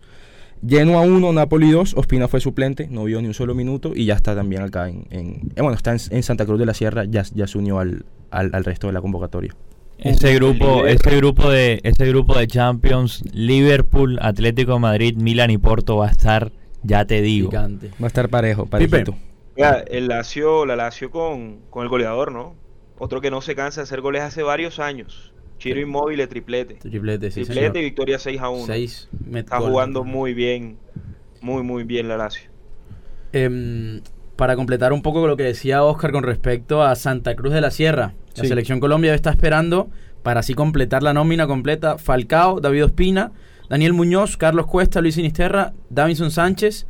Lleno 0.65 1.01
a 1.01 1.03
1, 1.03 1.33
Napoli 1.33 1.73
2, 1.73 1.95
Ospina 1.97 2.29
fue 2.29 2.41
suplente, 2.41 2.87
no 2.89 3.03
vio 3.03 3.21
ni 3.21 3.27
un 3.27 3.35
solo 3.35 3.53
minuto 3.53 3.93
y 3.97 4.05
ya 4.05 4.15
está 4.15 4.37
también 4.37 4.63
acá 4.63 4.89
en, 4.89 5.07
eh, 5.11 5.41
bueno, 5.57 5.73
está 5.73 5.91
en, 5.91 6.23
Santa 6.23 6.47
Cruz 6.47 6.61
de 6.61 6.67
la 6.67 6.75
Sierra, 6.75 7.05
ya, 7.05 7.25
ya 7.35 7.49
se 7.49 7.59
unió 7.59 7.81
al, 7.81 8.05
al, 8.31 8.65
resto 8.65 8.87
de 8.87 8.93
la 8.93 9.01
convocatoria. 9.01 9.57
Ese 9.99 10.35
grupo, 10.37 10.87
ese 10.87 11.17
grupo 11.17 11.51
de, 11.51 11.81
ese 11.83 12.07
grupo 12.07 12.39
de 12.39 12.47
Champions, 12.47 13.25
Liverpool, 13.33 14.21
Atlético 14.23 14.75
de 14.75 14.79
Madrid, 14.79 15.17
Milan 15.17 15.51
y 15.51 15.59
Porto 15.59 15.97
va 15.97 16.07
a 16.07 16.11
estar, 16.13 16.53
ya 16.85 17.05
te 17.07 17.23
digo. 17.23 17.51
Va 17.53 17.67
a 18.01 18.07
estar 18.07 18.29
parejo, 18.29 18.67
parejito. 18.67 19.17
el 19.57 20.07
Lazio, 20.07 20.65
la 20.65 20.77
Lazio 20.77 21.11
con, 21.11 21.59
con 21.71 21.83
el 21.83 21.89
goleador, 21.89 22.31
¿no? 22.31 22.62
Otro 22.99 23.21
que 23.21 23.31
no 23.31 23.41
se 23.41 23.55
cansa 23.55 23.81
de 23.81 23.85
hacer 23.85 24.01
goles 24.01 24.23
hace 24.23 24.43
varios 24.43 24.79
años. 24.79 25.33
Chiro 25.59 25.81
Inmóvil, 25.81 26.27
triplete. 26.29 26.75
Triplete, 26.75 27.31
sí, 27.31 27.45
Triplete 27.45 27.81
y 27.81 27.83
victoria 27.83 28.19
6 28.19 28.41
a 28.41 28.49
1. 28.49 28.67
6 28.67 29.09
Está 29.35 29.61
jugando 29.61 30.03
muy 30.03 30.35
bien, 30.35 30.77
muy, 31.41 31.63
muy 31.63 31.85
bien 31.85 32.09
la 32.09 32.17
Lazio. 32.17 32.51
Em, 33.33 34.03
para 34.37 34.57
completar 34.57 34.93
un 34.93 35.03
poco 35.03 35.27
lo 35.27 35.37
que 35.37 35.45
decía 35.45 35.85
Oscar 35.85 36.11
con 36.11 36.25
respecto 36.25 36.83
a 36.83 36.97
Santa 36.97 37.37
Cruz 37.37 37.53
de 37.53 37.61
la 37.61 37.71
Sierra, 37.71 38.15
la 38.37 38.45
selección 38.45 38.81
Colombia 38.81 39.15
está 39.15 39.31
esperando 39.31 39.89
para 40.23 40.41
así 40.41 40.55
completar 40.55 41.03
la 41.03 41.13
nómina 41.13 41.47
completa 41.47 41.99
Falcao, 41.99 42.61
David 42.61 42.87
Ospina, 42.87 43.33
Daniel 43.69 43.93
Muñoz, 43.93 44.37
Carlos 44.37 44.67
Cuesta, 44.67 45.01
Luis 45.01 45.15
Sinisterra, 45.15 45.75
Davinson 45.91 46.31
Sánchez, 46.31 46.87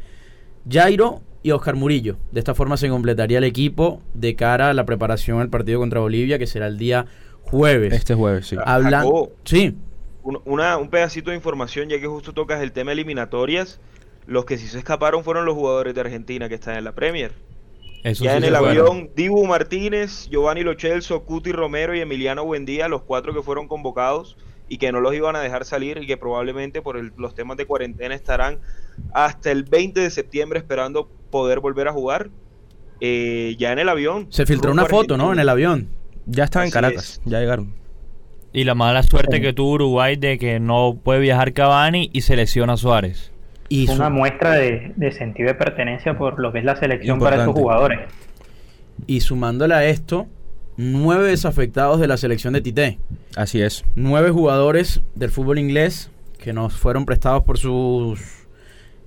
Jairo 0.69 1.21
y 1.43 1.51
Oscar 1.51 1.75
Murillo. 1.75 2.17
De 2.31 2.41
esta 2.41 2.55
forma 2.55 2.77
se 2.77 2.89
completaría 2.89 3.39
el 3.39 3.45
equipo 3.45 4.01
de 4.15 4.37
cara 4.37 4.71
a 4.71 4.75
la 4.75 4.85
preparación 4.85 5.41
al 5.41 5.49
partido 5.49 5.81
contra 5.81 6.01
Bolivia, 6.01 6.39
que 6.39 6.47
será 6.47 6.67
el 6.67 6.79
día 6.79 7.07
jueves. 7.43 7.93
Este 7.93 8.15
jueves, 8.15 8.47
sí. 8.47 8.57
Hablan... 8.65 9.07
sí. 9.45 9.77
Un, 10.23 10.41
un 10.45 10.89
pedacito 10.89 11.31
de 11.31 11.37
información, 11.37 11.89
ya 11.89 11.99
que 12.01 12.07
justo 12.07 12.33
tocas 12.33 12.63
el 12.63 12.73
tema 12.73 12.93
eliminatorias. 12.93 13.81
Los 14.27 14.45
que 14.45 14.57
sí 14.57 14.69
se 14.69 14.79
escaparon 14.79 15.25
fueron 15.25 15.45
los 15.45 15.55
jugadores 15.55 15.95
de 15.95 16.01
Argentina 16.01 16.49
que 16.49 16.55
están 16.55 16.77
en 16.77 16.85
la 16.85 16.93
Premier. 16.93 17.33
ya 18.05 18.37
en 18.37 18.45
el 18.45 18.55
avión, 18.55 19.11
Dibu 19.17 19.45
Martínez, 19.47 20.29
Giovanni 20.31 20.63
Lochelso, 20.63 21.25
Cuti 21.25 21.51
Romero 21.51 21.95
y 21.97 22.01
Emiliano 22.01 22.45
Buendía, 22.45 22.87
los 22.87 23.03
cuatro 23.03 23.35
que 23.35 23.43
fueron 23.43 23.67
convocados 23.67 24.37
y 24.69 24.79
que 24.79 24.93
no 24.93 25.01
los 25.01 25.13
iban 25.13 25.35
a 25.35 25.41
dejar 25.41 25.65
salir 25.65 25.99
y 25.99 26.07
que 26.07 26.17
probablemente 26.17 26.83
por 26.83 26.97
los 27.19 27.35
temas 27.35 27.57
de 27.57 27.67
cuarentena 27.67 28.15
estarán 28.15 28.61
hasta 29.13 29.51
el 29.51 29.65
20 29.65 30.01
de 30.01 30.11
septiembre 30.11 30.61
esperando 30.61 31.11
poder 31.33 31.59
volver 31.59 31.89
a 31.89 31.93
jugar. 31.93 32.31
Eh, 33.01 33.57
ya 33.59 33.73
en 33.73 33.81
el 33.81 33.89
avión. 33.89 34.29
Se 34.31 34.47
filtró 34.47 34.71
una 34.71 34.87
foto, 34.87 35.17
¿no? 35.17 35.33
En 35.33 35.41
el 35.41 35.49
avión. 35.49 35.89
Ya 36.27 36.45
están 36.45 36.67
en 36.67 36.71
Caracas, 36.71 37.21
ya 37.25 37.41
llegaron. 37.41 37.75
Y 38.53 38.63
la 38.63 38.77
mala 38.77 39.03
suerte 39.03 39.41
que 39.41 39.53
tuvo 39.53 39.73
Uruguay 39.73 40.15
de 40.15 40.39
que 40.39 40.61
no 40.61 40.99
puede 41.03 41.19
viajar 41.19 41.53
Cavani 41.53 42.11
y 42.13 42.21
se 42.21 42.37
lesiona 42.37 42.77
Suárez. 42.77 43.33
Y 43.69 43.91
una 43.91 44.11
muestra 44.11 44.53
de, 44.53 45.13
sentido 45.17 45.49
de 45.49 45.55
pertenencia 45.55 46.17
por 46.17 46.39
lo 46.39 46.53
que 46.53 46.59
es 46.59 46.65
la 46.65 46.77
selección 46.77 47.19
para 47.19 47.37
estos 47.37 47.55
jugadores. 47.55 48.01
Y 49.07 49.21
sumándole 49.21 49.75
a 49.75 49.85
esto, 49.87 50.29
nueve 50.77 51.29
desafectados 51.29 51.99
de 51.99 52.07
la 52.07 52.19
selección 52.19 52.53
de 52.53 52.61
Tite. 52.61 52.99
Así 53.35 53.63
es. 53.63 53.85
Nueve 53.97 54.31
jugadores 54.31 55.01
del 55.15 55.31
fútbol 55.31 55.59
inglés 55.59 56.11
que 56.39 56.53
nos 56.53 56.75
fueron 56.75 57.07
prestados 57.07 57.43
por 57.45 57.57
sus 57.57 58.21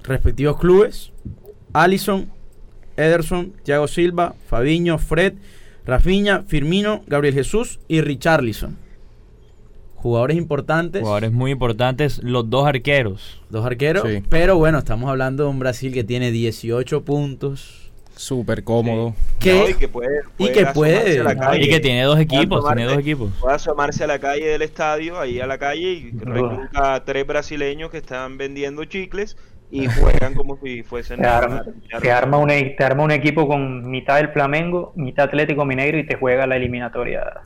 respectivos 0.03 0.57
clubes. 0.57 1.13
Allison, 1.75 2.31
Ederson, 2.95 3.51
Thiago 3.63 3.89
Silva, 3.89 4.33
Fabiño, 4.47 4.97
Fred, 4.97 5.33
Rafinha, 5.85 6.43
Firmino, 6.43 7.01
Gabriel 7.05 7.33
Jesús 7.33 7.81
y 7.89 7.99
Richarlison. 7.99 8.77
Jugadores 9.95 10.37
importantes. 10.37 11.01
Jugadores 11.01 11.33
muy 11.33 11.51
importantes, 11.51 12.23
los 12.23 12.49
dos 12.49 12.65
arqueros. 12.65 13.41
Dos 13.49 13.65
arqueros, 13.65 14.07
pero 14.29 14.57
bueno, 14.57 14.77
estamos 14.77 15.09
hablando 15.09 15.43
de 15.43 15.49
un 15.49 15.59
Brasil 15.59 15.93
que 15.93 16.05
tiene 16.05 16.31
18 16.31 17.03
puntos. 17.03 17.91
Súper 18.15 18.63
cómodo. 18.63 19.13
y 19.41 19.73
que 19.73 19.89
puede, 19.89 20.21
y 20.37 20.49
que 20.53 20.65
puede 20.67 21.21
y 21.59 21.69
que 21.69 21.81
tiene 21.81 22.03
dos 22.03 22.17
equipos, 22.17 22.65
tiene 22.65 22.85
dos 22.85 22.99
equipos. 22.99 23.33
Puede 23.41 23.55
asomarse 23.55 24.05
a 24.05 24.07
la 24.07 24.19
calle 24.19 24.45
del 24.45 24.61
estadio, 24.61 25.19
ahí 25.19 25.41
a 25.41 25.47
la 25.47 25.57
calle 25.57 25.91
y 25.91 26.11
recluta 26.11 26.93
a 26.93 27.03
tres 27.03 27.27
brasileños 27.27 27.91
que 27.91 27.97
están 27.97 28.37
vendiendo 28.37 28.85
chicles 28.85 29.35
y 29.75 29.87
juegan 29.87 30.33
como 30.33 30.57
si 30.57 30.83
fuesen 30.83 31.19
te 31.19 31.27
arma, 31.27 31.63
te 32.01 32.11
arma, 32.11 32.37
un, 32.37 32.47
te 32.47 32.83
arma 32.83 33.03
un 33.03 33.11
equipo 33.11 33.47
con 33.47 33.89
mitad 33.89 34.17
del 34.17 34.29
Flamengo, 34.29 34.93
mitad 34.95 35.25
Atlético 35.25 35.65
Mineiro 35.65 35.97
y 35.97 36.05
te 36.05 36.15
juega 36.15 36.47
la 36.47 36.55
eliminatoria 36.55 37.41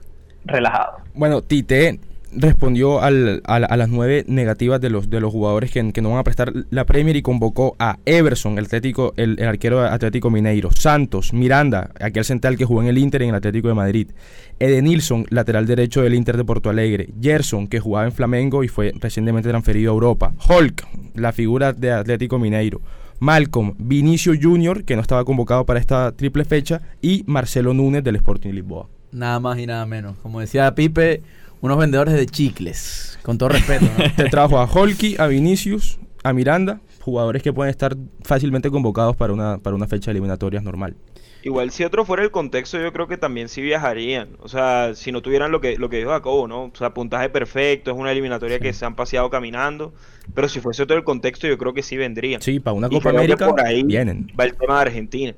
relajado. 0.46 0.98
Bueno, 1.16 1.42
Tite 1.42 2.00
respondió 2.36 3.02
al, 3.02 3.42
a, 3.46 3.60
las 3.60 3.90
nueve 3.90 4.24
negativas 4.28 4.80
de 4.82 4.90
los, 4.90 5.10
de 5.10 5.20
los 5.20 5.32
jugadores 5.32 5.72
que, 5.72 6.02
no 6.02 6.10
van 6.10 6.20
a 6.20 6.24
prestar 6.24 6.54
la 6.70 6.86
Premier 6.86 7.16
y 7.16 7.22
convocó 7.22 7.76
a 7.80 7.98
Everson, 8.06 8.58
el, 8.58 8.66
atlético, 8.66 9.14
el, 9.18 9.42
arquero 9.42 9.82
Atlético 9.82 10.30
Mineiro, 10.30 10.70
Santos, 10.72 11.34
Miranda, 11.34 11.92
aquel 12.00 12.26
central 12.26 12.58
que 12.58 12.66
jugó 12.66 12.82
en 12.82 12.88
el 12.88 12.98
Inter 12.98 13.24
en 13.24 13.30
el 13.30 13.36
Atlético 13.36 13.68
de 13.68 13.74
Madrid, 13.74 14.12
Edenilson, 14.60 15.26
lateral 15.30 15.66
derecho 15.66 16.02
del 16.02 16.14
Inter 16.14 16.38
de 16.38 16.46
Porto 16.46 16.70
Alegre, 16.70 17.10
Gerson, 17.22 17.68
que 17.68 17.80
jugaba 17.80 18.06
en 18.06 18.12
Flamengo 18.12 18.64
y 18.64 18.68
fue 18.68 18.94
recientemente 19.00 19.50
transferido 19.50 19.92
a 19.92 19.94
Europa, 19.94 20.34
Hulk, 20.48 20.88
la 21.16 21.32
figura 21.32 21.74
de 21.74 21.92
Atlético 21.92 22.40
Mineiro, 22.40 22.82
Malcolm, 23.20 23.76
Vinicio 23.78 24.34
Junior, 24.40 24.84
que 24.86 24.96
no 24.96 25.02
estaba 25.02 25.26
convocado 25.26 25.66
para 25.66 25.80
esta 25.80 26.12
triple 26.14 26.46
fecha, 26.46 26.82
y 27.02 27.24
Marcelo 27.28 27.74
Núñez 27.74 28.04
del 28.04 28.16
Sporting 28.16 28.52
Lisboa. 28.52 28.88
Nada 29.12 29.40
más 29.40 29.58
y 29.60 29.66
nada 29.66 29.86
menos. 29.86 30.18
Como 30.18 30.40
decía 30.40 30.74
Pipe, 30.76 31.22
unos 31.62 31.78
vendedores 31.78 32.14
de 32.14 32.26
chicles, 32.26 33.20
con 33.24 33.38
todo 33.38 33.50
respeto. 33.50 33.86
Te 34.16 34.26
trajo 34.26 34.60
a 34.60 34.66
Holky, 34.66 35.16
a 35.20 35.28
Vinicius, 35.28 36.00
a 36.24 36.34
Miranda, 36.34 36.82
jugadores 37.02 37.44
que 37.44 37.54
pueden 37.54 37.70
estar 37.70 37.96
fácilmente 38.24 38.70
convocados 38.70 39.16
para 39.16 39.34
una, 39.34 39.58
para 39.58 39.76
una 39.76 39.88
fecha 39.88 40.12
eliminatoria 40.12 40.62
normal. 40.62 40.96
Igual 41.42 41.72
si 41.72 41.86
otro 41.86 42.04
fuera 42.04 42.24
el 42.24 42.32
contexto, 42.32 42.78
yo 42.78 42.92
creo 42.92 43.08
que 43.08 43.18
también 43.18 43.48
sí 43.48 43.62
viajarían. 43.62 44.36
O 44.40 44.50
sea, 44.50 44.94
si 44.94 45.14
no 45.14 45.22
tuvieran 45.22 45.52
lo 45.52 45.62
que, 45.62 45.78
lo 45.78 45.90
que 45.90 45.98
dijo 45.98 46.10
Jacobo, 46.10 46.50
¿no? 46.50 46.66
O 46.66 46.72
sea, 46.76 46.94
puntaje 46.94 47.30
perfecto, 47.30 47.92
es 47.92 47.98
una 47.98 48.12
eliminatoria 48.12 48.60
que 48.60 48.74
se 48.74 48.86
han 48.86 48.96
paseado 48.96 49.30
caminando. 49.30 49.94
Pero 50.34 50.50
si 50.50 50.60
fuese 50.60 50.84
otro 50.84 50.98
el 50.98 51.06
contexto, 51.06 51.48
yo 51.48 51.58
creo 51.58 51.74
que 51.74 51.82
sí 51.82 51.96
vendrían. 51.96 52.42
Sí, 52.42 52.60
para 52.60 52.74
una 52.74 52.90
Copa 52.90 53.12
América 53.12 53.48
por 53.48 53.66
ahí 53.66 53.84
vienen. 53.84 54.30
Va 54.38 54.44
el 54.44 54.56
tema 54.56 54.76
de 54.76 54.82
Argentina. 54.82 55.34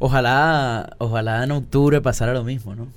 Ojalá, 0.00 0.96
ojalá 0.98 1.44
en 1.44 1.52
octubre 1.52 2.00
pasara 2.00 2.32
lo 2.32 2.42
mismo, 2.42 2.74
¿no? 2.74 2.88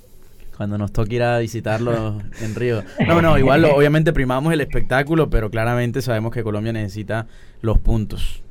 Cuando 0.56 0.78
nos 0.78 0.92
toque 0.92 1.16
ir 1.16 1.22
a 1.22 1.38
visitarlo 1.38 2.18
en 2.40 2.54
Río. 2.54 2.82
No, 3.06 3.22
no, 3.22 3.38
igual 3.38 3.64
obviamente 3.74 4.12
primamos 4.12 4.52
el 4.52 4.60
espectáculo, 4.60 5.30
pero 5.30 5.50
claramente 5.50 6.02
sabemos 6.02 6.32
que 6.32 6.42
Colombia 6.42 6.72
necesita 6.72 7.26
los 7.60 7.78
puntos. 7.78 8.42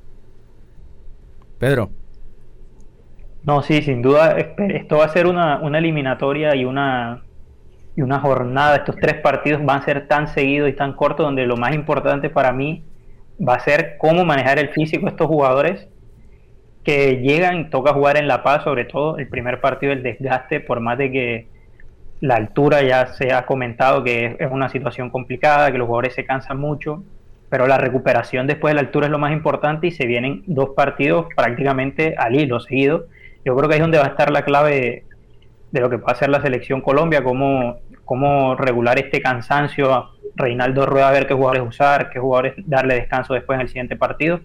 Pedro. 1.59 1.91
No, 3.43 3.63
sí, 3.63 3.81
sin 3.81 4.01
duda, 4.01 4.37
esto 4.37 4.97
va 4.97 5.05
a 5.05 5.09
ser 5.09 5.25
una, 5.25 5.59
una 5.59 5.79
eliminatoria 5.79 6.55
y 6.55 6.65
una, 6.65 7.23
y 7.95 8.01
una 8.01 8.19
jornada. 8.19 8.77
Estos 8.77 8.95
tres 8.97 9.15
partidos 9.15 9.63
van 9.65 9.81
a 9.81 9.85
ser 9.85 10.07
tan 10.07 10.27
seguidos 10.27 10.69
y 10.69 10.73
tan 10.73 10.93
cortos, 10.93 11.25
donde 11.25 11.45
lo 11.45 11.57
más 11.57 11.73
importante 11.73 12.29
para 12.29 12.51
mí 12.51 12.83
va 13.39 13.55
a 13.55 13.59
ser 13.59 13.97
cómo 13.97 14.25
manejar 14.25 14.59
el 14.59 14.69
físico 14.69 15.05
de 15.05 15.11
estos 15.11 15.27
jugadores 15.27 15.87
que 16.83 17.17
llegan, 17.21 17.69
toca 17.69 17.93
jugar 17.93 18.17
en 18.17 18.27
La 18.27 18.43
Paz, 18.43 18.63
sobre 18.63 18.85
todo 18.85 19.17
el 19.17 19.27
primer 19.27 19.61
partido, 19.61 19.93
el 19.93 20.03
desgaste, 20.03 20.59
por 20.59 20.79
más 20.79 20.97
de 20.97 21.11
que 21.11 21.47
la 22.21 22.35
altura 22.35 22.83
ya 22.83 23.07
se 23.07 23.33
ha 23.33 23.45
comentado 23.47 24.03
que 24.03 24.37
es 24.39 24.51
una 24.51 24.69
situación 24.69 25.09
complicada, 25.09 25.71
que 25.71 25.79
los 25.79 25.87
jugadores 25.87 26.13
se 26.13 26.23
cansan 26.23 26.59
mucho, 26.59 27.03
pero 27.49 27.67
la 27.67 27.79
recuperación 27.79 28.45
después 28.47 28.71
de 28.71 28.75
la 28.75 28.81
altura 28.81 29.07
es 29.07 29.11
lo 29.11 29.17
más 29.17 29.33
importante 29.33 29.87
y 29.87 29.91
se 29.91 30.05
vienen 30.05 30.43
dos 30.45 30.69
partidos 30.75 31.25
prácticamente 31.35 32.15
al 32.17 32.35
hilo 32.35 32.59
seguido. 32.59 33.07
Yo 33.43 33.55
creo 33.55 33.67
que 33.67 33.75
ahí 33.75 33.79
es 33.79 33.83
donde 33.83 33.97
va 33.97 34.05
a 34.05 34.09
estar 34.09 34.31
la 34.31 34.45
clave 34.45 35.03
de, 35.71 35.81
lo 35.81 35.89
que 35.89 35.97
puede 35.97 36.13
hacer 36.13 36.29
la 36.29 36.41
selección 36.41 36.81
Colombia, 36.81 37.23
cómo, 37.23 37.79
cómo 38.05 38.55
regular 38.55 38.99
este 38.99 39.19
cansancio. 39.19 40.11
Reinaldo 40.35 40.85
Rueda 40.85 41.09
a 41.09 41.11
ver 41.11 41.27
qué 41.27 41.33
jugadores 41.33 41.63
usar, 41.67 42.09
qué 42.09 42.19
jugadores 42.19 42.53
darle 42.65 42.93
descanso 42.93 43.33
después 43.33 43.57
en 43.57 43.61
el 43.61 43.67
siguiente 43.67 43.95
partido. 43.95 44.41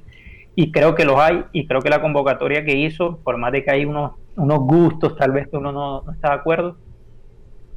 Y 0.55 0.73
creo 0.73 0.95
que 0.95 1.05
los 1.05 1.21
hay, 1.21 1.45
y 1.53 1.67
creo 1.67 1.83
que 1.83 1.91
la 1.91 2.01
convocatoria 2.01 2.65
que 2.65 2.75
hizo, 2.75 3.19
por 3.19 3.37
más 3.37 3.53
de 3.53 3.63
que 3.63 3.71
hay 3.71 3.85
unos, 3.85 4.13
unos 4.37 4.61
gustos 4.61 5.15
tal 5.17 5.33
vez 5.33 5.47
que 5.49 5.59
uno 5.59 5.71
no, 5.71 6.03
no 6.03 6.13
está 6.13 6.31
de 6.31 6.35
acuerdo, 6.37 6.77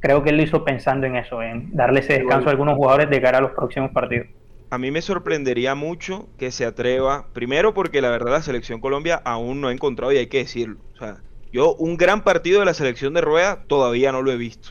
creo 0.00 0.22
que 0.22 0.30
él 0.30 0.38
lo 0.38 0.42
hizo 0.42 0.64
pensando 0.64 1.06
en 1.06 1.16
eso, 1.16 1.42
en 1.42 1.74
darle 1.74 2.00
ese 2.00 2.14
descanso 2.14 2.48
a 2.48 2.52
algunos 2.52 2.74
jugadores 2.74 3.08
de 3.08 3.20
cara 3.20 3.38
a 3.38 3.40
los 3.42 3.52
próximos 3.52 3.92
partidos. 3.92 4.26
A 4.70 4.78
mí 4.78 4.90
me 4.90 5.02
sorprendería 5.02 5.74
mucho 5.74 6.28
que 6.38 6.50
se 6.50 6.64
atreva, 6.64 7.26
primero 7.32 7.74
porque 7.74 8.00
la 8.00 8.10
verdad 8.10 8.32
la 8.32 8.42
selección 8.42 8.80
Colombia 8.80 9.20
aún 9.24 9.60
no 9.60 9.68
ha 9.68 9.72
encontrado 9.72 10.12
y 10.12 10.16
hay 10.16 10.28
que 10.28 10.38
decirlo. 10.38 10.78
O 10.94 10.96
sea, 10.98 11.18
yo 11.52 11.74
un 11.74 11.96
gran 11.96 12.22
partido 12.22 12.60
de 12.60 12.66
la 12.66 12.74
selección 12.74 13.12
de 13.14 13.20
Rueda 13.20 13.64
todavía 13.66 14.12
no 14.12 14.22
lo 14.22 14.30
he 14.30 14.36
visto. 14.36 14.70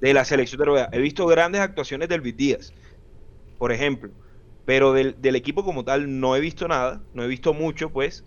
De 0.00 0.12
la 0.12 0.24
selección 0.24 0.58
de 0.58 0.64
Rueda. 0.64 0.88
He 0.92 1.00
visto 1.00 1.24
grandes 1.26 1.60
actuaciones 1.60 2.08
del 2.08 2.20
Díaz, 2.36 2.74
por 3.58 3.70
ejemplo. 3.70 4.10
Pero 4.64 4.92
del, 4.92 5.20
del 5.22 5.36
equipo 5.36 5.64
como 5.64 5.84
tal 5.84 6.20
no 6.20 6.34
he 6.34 6.40
visto 6.40 6.66
nada, 6.66 7.00
no 7.14 7.22
he 7.22 7.28
visto 7.28 7.54
mucho 7.54 7.90
pues. 7.90 8.24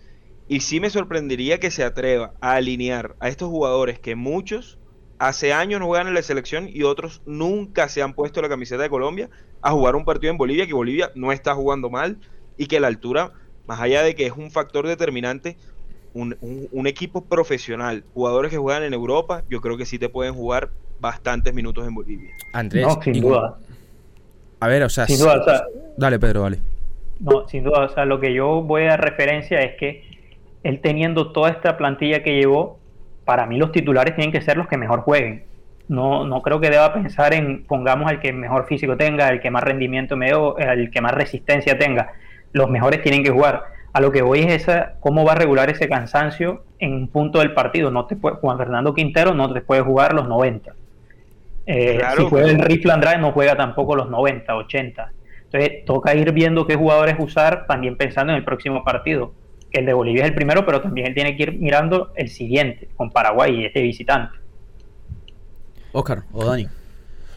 Y 0.48 0.60
sí 0.60 0.80
me 0.80 0.88
sorprendería 0.88 1.60
que 1.60 1.70
se 1.70 1.84
atreva 1.84 2.32
a 2.40 2.54
alinear 2.54 3.16
a 3.20 3.28
estos 3.28 3.48
jugadores 3.48 4.00
que 4.00 4.16
muchos 4.16 4.78
hace 5.22 5.52
años 5.52 5.78
no 5.78 5.86
juegan 5.86 6.08
en 6.08 6.14
la 6.14 6.22
selección 6.22 6.68
y 6.68 6.82
otros 6.82 7.22
nunca 7.26 7.88
se 7.88 8.02
han 8.02 8.12
puesto 8.12 8.42
la 8.42 8.48
camiseta 8.48 8.82
de 8.82 8.90
Colombia 8.90 9.30
a 9.60 9.70
jugar 9.70 9.94
un 9.94 10.04
partido 10.04 10.32
en 10.32 10.36
Bolivia, 10.36 10.66
que 10.66 10.74
Bolivia 10.74 11.12
no 11.14 11.30
está 11.30 11.54
jugando 11.54 11.90
mal 11.90 12.18
y 12.56 12.66
que 12.66 12.80
la 12.80 12.88
altura, 12.88 13.30
más 13.66 13.80
allá 13.80 14.02
de 14.02 14.16
que 14.16 14.26
es 14.26 14.32
un 14.32 14.50
factor 14.50 14.84
determinante, 14.84 15.56
un, 16.12 16.86
equipo 16.88 17.24
profesional, 17.24 18.04
jugadores 18.12 18.50
que 18.50 18.58
juegan 18.58 18.82
en 18.82 18.94
Europa, 18.94 19.44
yo 19.48 19.60
creo 19.60 19.76
que 19.76 19.86
sí 19.86 19.96
te 19.96 20.08
pueden 20.08 20.34
jugar 20.34 20.70
bastantes 20.98 21.54
minutos 21.54 21.86
en 21.86 21.94
Bolivia. 21.94 22.30
Andrés, 22.52 22.84
no, 22.84 23.00
sin 23.00 23.20
duda. 23.20 23.58
A 24.58 24.66
ver, 24.66 24.82
o 24.82 24.88
sea, 24.88 25.06
sin 25.06 25.20
duda, 25.20 25.66
dale 25.96 26.18
Pedro, 26.18 26.42
vale. 26.42 26.58
No, 27.20 27.48
sin 27.48 27.62
duda, 27.62 27.84
o 27.84 27.88
sea, 27.88 28.04
lo 28.04 28.18
que 28.18 28.34
yo 28.34 28.60
voy 28.60 28.82
a 28.86 28.96
referencia 28.96 29.62
es 29.62 29.76
que 29.78 30.04
él 30.64 30.80
teniendo 30.80 31.30
toda 31.30 31.50
esta 31.50 31.76
plantilla 31.76 32.24
que 32.24 32.34
llevó, 32.34 32.81
para 33.24 33.46
mí 33.46 33.56
los 33.56 33.72
titulares 33.72 34.14
tienen 34.14 34.32
que 34.32 34.42
ser 34.42 34.56
los 34.56 34.68
que 34.68 34.76
mejor 34.76 35.00
jueguen. 35.00 35.44
No, 35.88 36.24
no 36.24 36.42
creo 36.42 36.60
que 36.60 36.70
deba 36.70 36.92
pensar 36.94 37.34
en 37.34 37.64
pongamos 37.64 38.08
al 38.08 38.20
que 38.20 38.32
mejor 38.32 38.66
físico 38.66 38.96
tenga, 38.96 39.28
el 39.28 39.40
que 39.40 39.50
más 39.50 39.62
rendimiento 39.62 40.16
me 40.16 40.26
dio, 40.26 40.56
el 40.58 40.90
que 40.90 41.00
más 41.00 41.12
resistencia 41.12 41.78
tenga. 41.78 42.12
Los 42.52 42.70
mejores 42.70 43.02
tienen 43.02 43.22
que 43.22 43.30
jugar. 43.30 43.64
A 43.92 44.00
lo 44.00 44.10
que 44.10 44.22
voy 44.22 44.40
es 44.40 44.62
esa, 44.62 44.94
cómo 45.00 45.24
va 45.24 45.32
a 45.32 45.34
regular 45.34 45.68
ese 45.68 45.88
cansancio 45.88 46.64
en 46.78 46.94
un 46.94 47.08
punto 47.08 47.40
del 47.40 47.52
partido. 47.52 47.90
No 47.90 48.06
te 48.06 48.16
puede, 48.16 48.36
Juan 48.36 48.56
Fernando 48.56 48.94
Quintero 48.94 49.34
no 49.34 49.52
te 49.52 49.60
puede 49.60 49.82
jugar 49.82 50.14
los 50.14 50.28
90. 50.28 50.72
Eh, 51.66 52.00
si 52.16 52.22
juega 52.24 52.48
el 52.48 52.58
Rifle 52.58 52.92
Andrade 52.92 53.18
no 53.18 53.32
juega 53.32 53.54
tampoco 53.54 53.94
los 53.94 54.08
90, 54.08 54.56
80. 54.56 55.12
Entonces 55.44 55.84
toca 55.84 56.14
ir 56.14 56.32
viendo 56.32 56.66
qué 56.66 56.74
jugadores 56.74 57.16
usar 57.18 57.66
también 57.66 57.96
pensando 57.96 58.32
en 58.32 58.38
el 58.38 58.44
próximo 58.44 58.82
partido 58.82 59.32
el 59.78 59.86
de 59.86 59.92
Bolivia 59.92 60.22
es 60.22 60.28
el 60.28 60.34
primero, 60.34 60.64
pero 60.64 60.80
también 60.80 61.08
él 61.08 61.14
tiene 61.14 61.36
que 61.36 61.44
ir 61.44 61.58
mirando 61.58 62.12
el 62.16 62.28
siguiente, 62.28 62.88
con 62.96 63.10
Paraguay 63.10 63.60
y 63.60 63.64
este 63.66 63.82
visitante. 63.82 64.38
Oscar 65.92 66.22
o 66.32 66.44
Dani. 66.44 66.66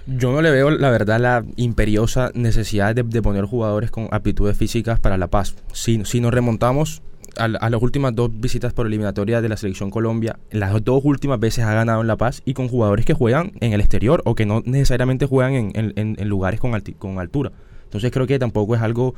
Yo 0.08 0.32
no 0.32 0.42
le 0.42 0.52
veo, 0.52 0.70
la 0.70 0.92
verdad, 0.92 1.20
la 1.20 1.44
imperiosa 1.56 2.32
necesidad 2.36 2.94
de, 2.94 3.22
poner 3.24 3.46
jugadores 3.46 3.90
con 3.90 4.08
aptitudes 4.12 4.56
físicas 4.56 5.00
para 5.00 5.18
La 5.18 5.28
Paz. 5.28 5.56
Si, 5.74 6.06
si 6.06 6.22
nos 6.22 6.32
remontamos 6.32 7.02
a, 7.38 7.48
las 7.48 7.82
últimas 7.82 8.16
dos 8.16 8.30
visitas 8.32 8.74
por 8.74 8.86
eliminatoria 8.86 9.42
de 9.42 9.50
la 9.50 9.58
selección 9.58 9.90
Colombia, 9.90 10.38
las 10.52 10.84
dos 10.84 11.02
últimas 11.04 11.40
veces 11.40 11.66
ha 11.66 11.74
ganado 11.74 12.02
en 12.02 12.08
La 12.08 12.18
Paz 12.18 12.42
y 12.46 12.54
con 12.54 12.68
jugadores 12.68 13.06
que 13.06 13.14
juegan 13.14 13.54
en 13.62 13.74
el 13.74 13.82
exterior 13.82 14.22
o 14.26 14.36
que 14.36 14.46
no 14.46 14.62
necesariamente 14.66 15.26
juegan 15.26 15.72
en, 15.74 16.30
lugares 16.30 16.60
con, 16.60 16.80
con 16.98 17.20
altura. 17.20 17.52
Entonces 17.86 18.12
creo 18.12 18.28
que 18.28 18.38
tampoco 18.40 18.76
es 18.76 18.82
algo 18.82 19.16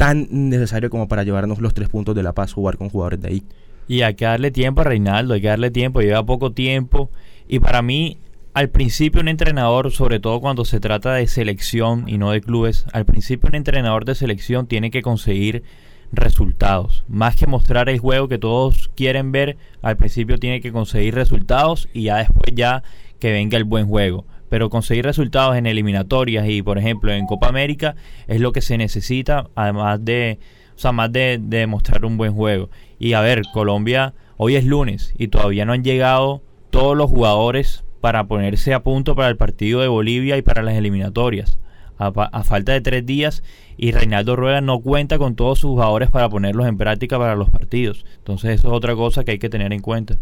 tan 0.00 0.28
necesario 0.30 0.88
como 0.88 1.08
para 1.08 1.24
llevarnos 1.24 1.60
los 1.60 1.74
tres 1.74 1.90
puntos 1.90 2.14
de 2.14 2.22
La 2.22 2.32
Paz, 2.32 2.54
jugar 2.54 2.78
con 2.78 2.88
jugadores 2.88 3.20
de 3.20 3.28
ahí. 3.28 3.42
Y 3.86 4.00
hay 4.00 4.14
que 4.14 4.24
darle 4.24 4.50
tiempo 4.50 4.80
a 4.80 4.84
Reinaldo, 4.84 5.34
hay 5.34 5.42
que 5.42 5.48
darle 5.48 5.70
tiempo, 5.70 6.00
lleva 6.00 6.24
poco 6.24 6.52
tiempo. 6.52 7.10
Y 7.46 7.58
para 7.58 7.82
mí, 7.82 8.16
al 8.54 8.70
principio 8.70 9.20
un 9.20 9.28
entrenador, 9.28 9.92
sobre 9.92 10.18
todo 10.18 10.40
cuando 10.40 10.64
se 10.64 10.80
trata 10.80 11.12
de 11.12 11.26
selección 11.26 12.08
y 12.08 12.16
no 12.16 12.30
de 12.30 12.40
clubes, 12.40 12.86
al 12.94 13.04
principio 13.04 13.50
un 13.50 13.56
entrenador 13.56 14.06
de 14.06 14.14
selección 14.14 14.66
tiene 14.66 14.90
que 14.90 15.02
conseguir 15.02 15.64
resultados. 16.12 17.04
Más 17.06 17.36
que 17.36 17.46
mostrar 17.46 17.90
el 17.90 17.98
juego 17.98 18.26
que 18.26 18.38
todos 18.38 18.88
quieren 18.96 19.32
ver, 19.32 19.58
al 19.82 19.98
principio 19.98 20.38
tiene 20.38 20.62
que 20.62 20.72
conseguir 20.72 21.14
resultados 21.14 21.90
y 21.92 22.04
ya 22.04 22.16
después 22.16 22.54
ya 22.54 22.82
que 23.18 23.32
venga 23.32 23.58
el 23.58 23.64
buen 23.64 23.86
juego 23.86 24.24
pero 24.50 24.68
conseguir 24.68 25.06
resultados 25.06 25.56
en 25.56 25.64
eliminatorias 25.64 26.46
y 26.46 26.60
por 26.60 26.76
ejemplo 26.76 27.10
en 27.12 27.24
Copa 27.24 27.48
América 27.48 27.94
es 28.26 28.40
lo 28.40 28.52
que 28.52 28.60
se 28.60 28.76
necesita 28.76 29.48
además 29.54 30.04
de 30.04 30.38
o 30.74 30.78
sea 30.78 30.92
más 30.92 31.10
de, 31.10 31.38
demostrar 31.40 32.04
un 32.04 32.18
buen 32.18 32.34
juego 32.34 32.68
y 32.98 33.14
a 33.14 33.22
ver 33.22 33.42
Colombia 33.54 34.12
hoy 34.36 34.56
es 34.56 34.64
lunes 34.66 35.14
y 35.16 35.28
todavía 35.28 35.64
no 35.64 35.72
han 35.72 35.84
llegado 35.84 36.42
todos 36.68 36.94
los 36.96 37.08
jugadores 37.08 37.84
para 38.02 38.24
ponerse 38.24 38.74
a 38.74 38.82
punto 38.82 39.14
para 39.14 39.28
el 39.28 39.36
partido 39.36 39.80
de 39.80 39.88
Bolivia 39.88 40.36
y 40.36 40.42
para 40.42 40.62
las 40.62 40.74
eliminatorias 40.74 41.58
a, 41.96 42.44
falta 42.44 42.72
de 42.72 42.80
tres 42.80 43.04
días 43.04 43.42
y 43.76 43.92
Reinaldo 43.92 44.34
Rueda 44.34 44.62
no 44.62 44.80
cuenta 44.80 45.18
con 45.18 45.36
todos 45.36 45.58
sus 45.58 45.70
jugadores 45.70 46.10
para 46.10 46.28
ponerlos 46.28 46.66
en 46.66 46.76
práctica 46.76 47.18
para 47.18 47.36
los 47.36 47.50
partidos 47.50 48.04
entonces 48.16 48.58
eso 48.58 48.68
es 48.68 48.74
otra 48.74 48.96
cosa 48.96 49.22
que 49.22 49.32
hay 49.32 49.38
que 49.38 49.48
tener 49.48 49.72
en 49.72 49.80
cuenta 49.80 50.18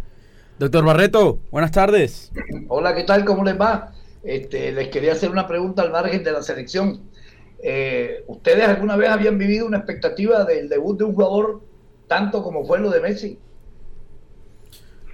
Doctor 0.59 0.85
Barreto, 0.85 1.39
buenas 1.53 1.71
tardes. 1.71 2.33
Hola, 2.67 2.93
¿qué 2.93 3.05
tal? 3.05 3.25
¿Cómo 3.25 3.45
les 3.45 3.57
va? 3.61 3.93
Este, 4.29 4.73
les 4.73 4.89
quería 4.89 5.13
hacer 5.13 5.31
una 5.31 5.47
pregunta 5.47 5.81
al 5.81 5.91
margen 5.91 6.23
de 6.23 6.33
la 6.33 6.43
selección. 6.43 7.01
Eh, 7.63 8.25
¿Ustedes 8.27 8.69
alguna 8.69 8.95
vez 8.95 9.09
habían 9.09 9.39
vivido 9.39 9.65
una 9.65 9.79
expectativa 9.79 10.45
del 10.45 10.69
debut 10.69 10.99
de 10.99 11.05
un 11.05 11.15
jugador 11.15 11.63
tanto 12.09 12.43
como 12.43 12.67
fue 12.67 12.79
lo 12.79 12.91
de 12.91 13.01
Messi? 13.01 13.39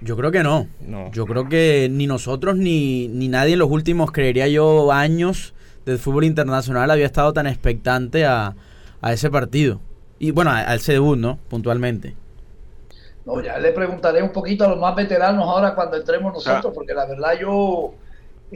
Yo 0.01 0.17
creo 0.17 0.31
que 0.31 0.43
no. 0.43 0.67
no. 0.81 1.13
Yo 1.13 1.25
creo 1.25 1.47
que 1.47 1.87
ni 1.89 2.07
nosotros 2.07 2.57
ni, 2.57 3.07
ni 3.07 3.29
nadie 3.29 3.53
en 3.53 3.59
los 3.59 3.71
últimos, 3.71 4.11
creería 4.11 4.49
yo, 4.49 4.91
años 4.91 5.53
del 5.85 5.97
fútbol 5.97 6.25
internacional 6.25 6.91
había 6.91 7.05
estado 7.05 7.31
tan 7.31 7.47
expectante 7.47 8.25
a, 8.25 8.53
ese 9.01 9.29
partido. 9.29 9.79
Y 10.19 10.31
bueno, 10.31 10.51
a, 10.51 10.75
ese 10.75 10.91
debut, 10.91 11.17
¿no? 11.17 11.39
Puntualmente. 11.47 12.17
No, 13.25 13.41
ya 13.41 13.59
le 13.59 13.71
preguntaré 13.71 14.21
un 14.21 14.33
poquito 14.33 14.65
a 14.65 14.67
los 14.67 14.77
más 14.77 14.93
veteranos 14.93 15.47
ahora 15.47 15.73
cuando 15.73 15.95
entremos 15.95 16.33
nosotros, 16.33 16.73
porque 16.75 16.93
la 16.93 17.05
verdad 17.05 17.39
yo 17.39 17.93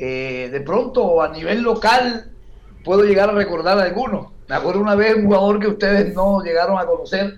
eh, 0.01 0.49
de 0.49 0.61
pronto 0.61 1.21
a 1.21 1.27
nivel 1.27 1.61
local 1.61 2.31
puedo 2.85 3.03
llegar 3.03 3.29
a 3.29 3.33
recordar 3.33 3.77
algunos. 3.77 4.27
Me 4.47 4.55
acuerdo 4.55 4.79
una 4.79 4.95
vez 4.95 5.13
un 5.15 5.25
jugador 5.25 5.59
que 5.59 5.67
ustedes 5.67 6.15
no 6.15 6.41
llegaron 6.41 6.79
a 6.79 6.85
conocer, 6.85 7.35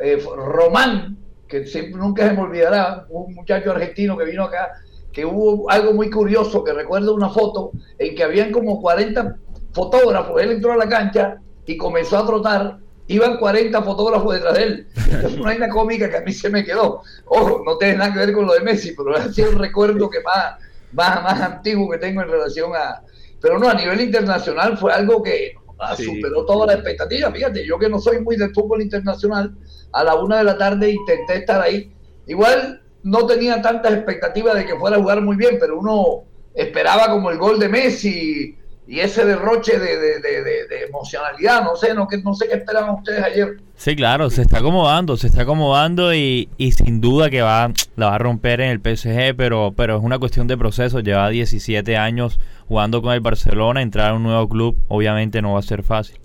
eh, 0.00 0.18
Román, 0.34 1.18
que 1.46 1.66
siempre, 1.66 2.00
nunca 2.00 2.26
se 2.26 2.32
me 2.32 2.40
olvidará, 2.40 3.04
un 3.10 3.34
muchacho 3.34 3.72
argentino 3.72 4.16
que 4.16 4.24
vino 4.24 4.44
acá, 4.44 4.80
que 5.12 5.26
hubo 5.26 5.70
algo 5.70 5.92
muy 5.92 6.08
curioso, 6.08 6.64
que 6.64 6.72
recuerdo 6.72 7.14
una 7.14 7.28
foto 7.28 7.72
en 7.98 8.14
que 8.14 8.24
habían 8.24 8.52
como 8.52 8.80
40 8.80 9.36
fotógrafos, 9.74 10.40
él 10.40 10.52
entró 10.52 10.72
a 10.72 10.76
la 10.76 10.88
cancha 10.88 11.36
y 11.66 11.76
comenzó 11.76 12.16
a 12.16 12.26
trotar, 12.26 12.78
iban 13.08 13.36
40 13.36 13.82
fotógrafos 13.82 14.32
detrás 14.32 14.54
de 14.54 14.62
él. 14.62 14.86
Es 15.22 15.34
una 15.34 15.50
vaina 15.50 15.68
cómica 15.68 16.08
que 16.08 16.16
a 16.16 16.22
mí 16.22 16.32
se 16.32 16.48
me 16.48 16.64
quedó. 16.64 17.02
Ojo, 17.26 17.62
no 17.66 17.76
tiene 17.76 17.96
nada 17.96 18.14
que 18.14 18.18
ver 18.20 18.32
con 18.32 18.46
lo 18.46 18.54
de 18.54 18.60
Messi, 18.60 18.94
pero 18.96 19.14
ha 19.14 19.50
un 19.50 19.58
recuerdo 19.58 20.08
que 20.08 20.20
más 20.22 20.56
más, 20.92 21.22
más 21.22 21.40
antiguo 21.40 21.90
que 21.90 21.98
tengo 21.98 22.22
en 22.22 22.28
relación 22.28 22.72
a... 22.74 23.02
Pero 23.40 23.58
no, 23.58 23.68
a 23.68 23.74
nivel 23.74 24.00
internacional 24.00 24.76
fue 24.76 24.92
algo 24.92 25.22
que 25.22 25.54
superó 25.96 26.44
toda 26.44 26.66
la 26.66 26.72
expectativa. 26.74 27.30
Fíjate, 27.30 27.64
yo 27.64 27.78
que 27.78 27.88
no 27.88 27.98
soy 27.98 28.20
muy 28.20 28.36
del 28.36 28.52
fútbol 28.52 28.82
internacional, 28.82 29.54
a 29.92 30.04
la 30.04 30.16
una 30.16 30.38
de 30.38 30.44
la 30.44 30.58
tarde 30.58 30.90
intenté 30.90 31.36
estar 31.36 31.60
ahí. 31.60 31.92
Igual 32.26 32.82
no 33.04 33.26
tenía 33.26 33.62
tantas 33.62 33.92
expectativas 33.92 34.54
de 34.54 34.66
que 34.66 34.76
fuera 34.76 34.96
a 34.96 35.00
jugar 35.00 35.20
muy 35.22 35.36
bien, 35.36 35.56
pero 35.60 35.78
uno 35.78 36.24
esperaba 36.54 37.08
como 37.08 37.30
el 37.30 37.38
gol 37.38 37.60
de 37.60 37.68
Messi 37.68 38.57
y 38.88 39.00
ese 39.00 39.26
derroche 39.26 39.78
de, 39.78 40.86
emocionalidad, 40.88 41.62
no 41.62 41.76
sé, 41.76 41.92
no, 41.92 42.08
no 42.24 42.34
sé 42.34 42.48
qué 42.48 42.54
esperaban 42.54 42.94
ustedes 42.94 43.22
ayer. 43.22 43.58
Sí, 43.76 43.94
claro, 43.94 44.30
se 44.30 44.40
está 44.40 44.60
acomodando, 44.60 45.18
se 45.18 45.26
está 45.26 45.42
acomodando 45.42 46.14
y, 46.14 46.48
y 46.56 46.72
sin 46.72 47.02
duda 47.02 47.28
que 47.28 47.42
va, 47.42 47.70
la 47.96 48.06
va 48.08 48.14
a 48.14 48.18
romper 48.18 48.62
en 48.62 48.70
el 48.70 48.78
PSG, 48.78 49.36
pero, 49.36 49.74
pero 49.76 49.98
es 49.98 50.02
una 50.02 50.18
cuestión 50.18 50.46
de 50.46 50.56
proceso, 50.56 51.00
lleva 51.00 51.28
17 51.28 51.98
años 51.98 52.40
jugando 52.66 53.02
con 53.02 53.12
el 53.12 53.20
Barcelona, 53.20 53.82
entrar 53.82 54.12
a 54.12 54.14
un 54.14 54.22
nuevo 54.22 54.48
club 54.48 54.78
obviamente 54.88 55.42
no 55.42 55.52
va 55.52 55.58
a 55.58 55.62
ser 55.62 55.82
fácil. 55.82 56.18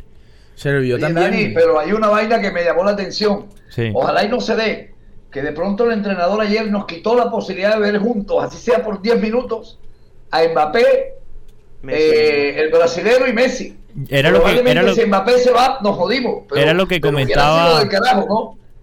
Servió 0.56 0.98
también. 0.98 1.54
pero 1.54 1.78
hay 1.78 1.92
una 1.92 2.08
vaina 2.08 2.40
que 2.40 2.50
me 2.50 2.64
llamó 2.64 2.86
la 2.86 2.92
atención, 2.92 3.48
ojalá 3.94 4.24
y 4.24 4.30
no 4.30 4.40
se 4.40 4.56
dé, 4.56 4.94
que 5.30 5.42
de 5.42 5.52
pronto 5.52 5.84
el 5.84 5.92
entrenador 5.92 6.40
ayer 6.40 6.72
nos 6.72 6.86
quitó 6.86 7.14
la 7.14 7.30
posibilidad 7.30 7.74
de 7.74 7.82
ver 7.82 8.00
juntos, 8.00 8.42
así 8.42 8.58
sea 8.58 8.82
por 8.82 9.02
10 9.02 9.20
minutos, 9.20 9.80
a 10.32 10.44
Mbappé 10.48 11.23
eh, 11.88 12.56
el 12.58 12.72
brasilero 12.72 13.28
y 13.28 13.34
Messi. 13.34 13.78
Era 14.10 14.32
lo 14.32 14.44
que, 14.44 14.60
era 14.66 14.82
lo, 14.82 14.96
si 14.96 15.06
Mbappé 15.06 15.38
se 15.40 15.52
va, 15.52 15.78
nos 15.84 15.96
jodimos. 15.96 16.44
era 16.56 16.74
lo 16.74 16.88
que 16.88 17.00
comentaba. 17.00 17.84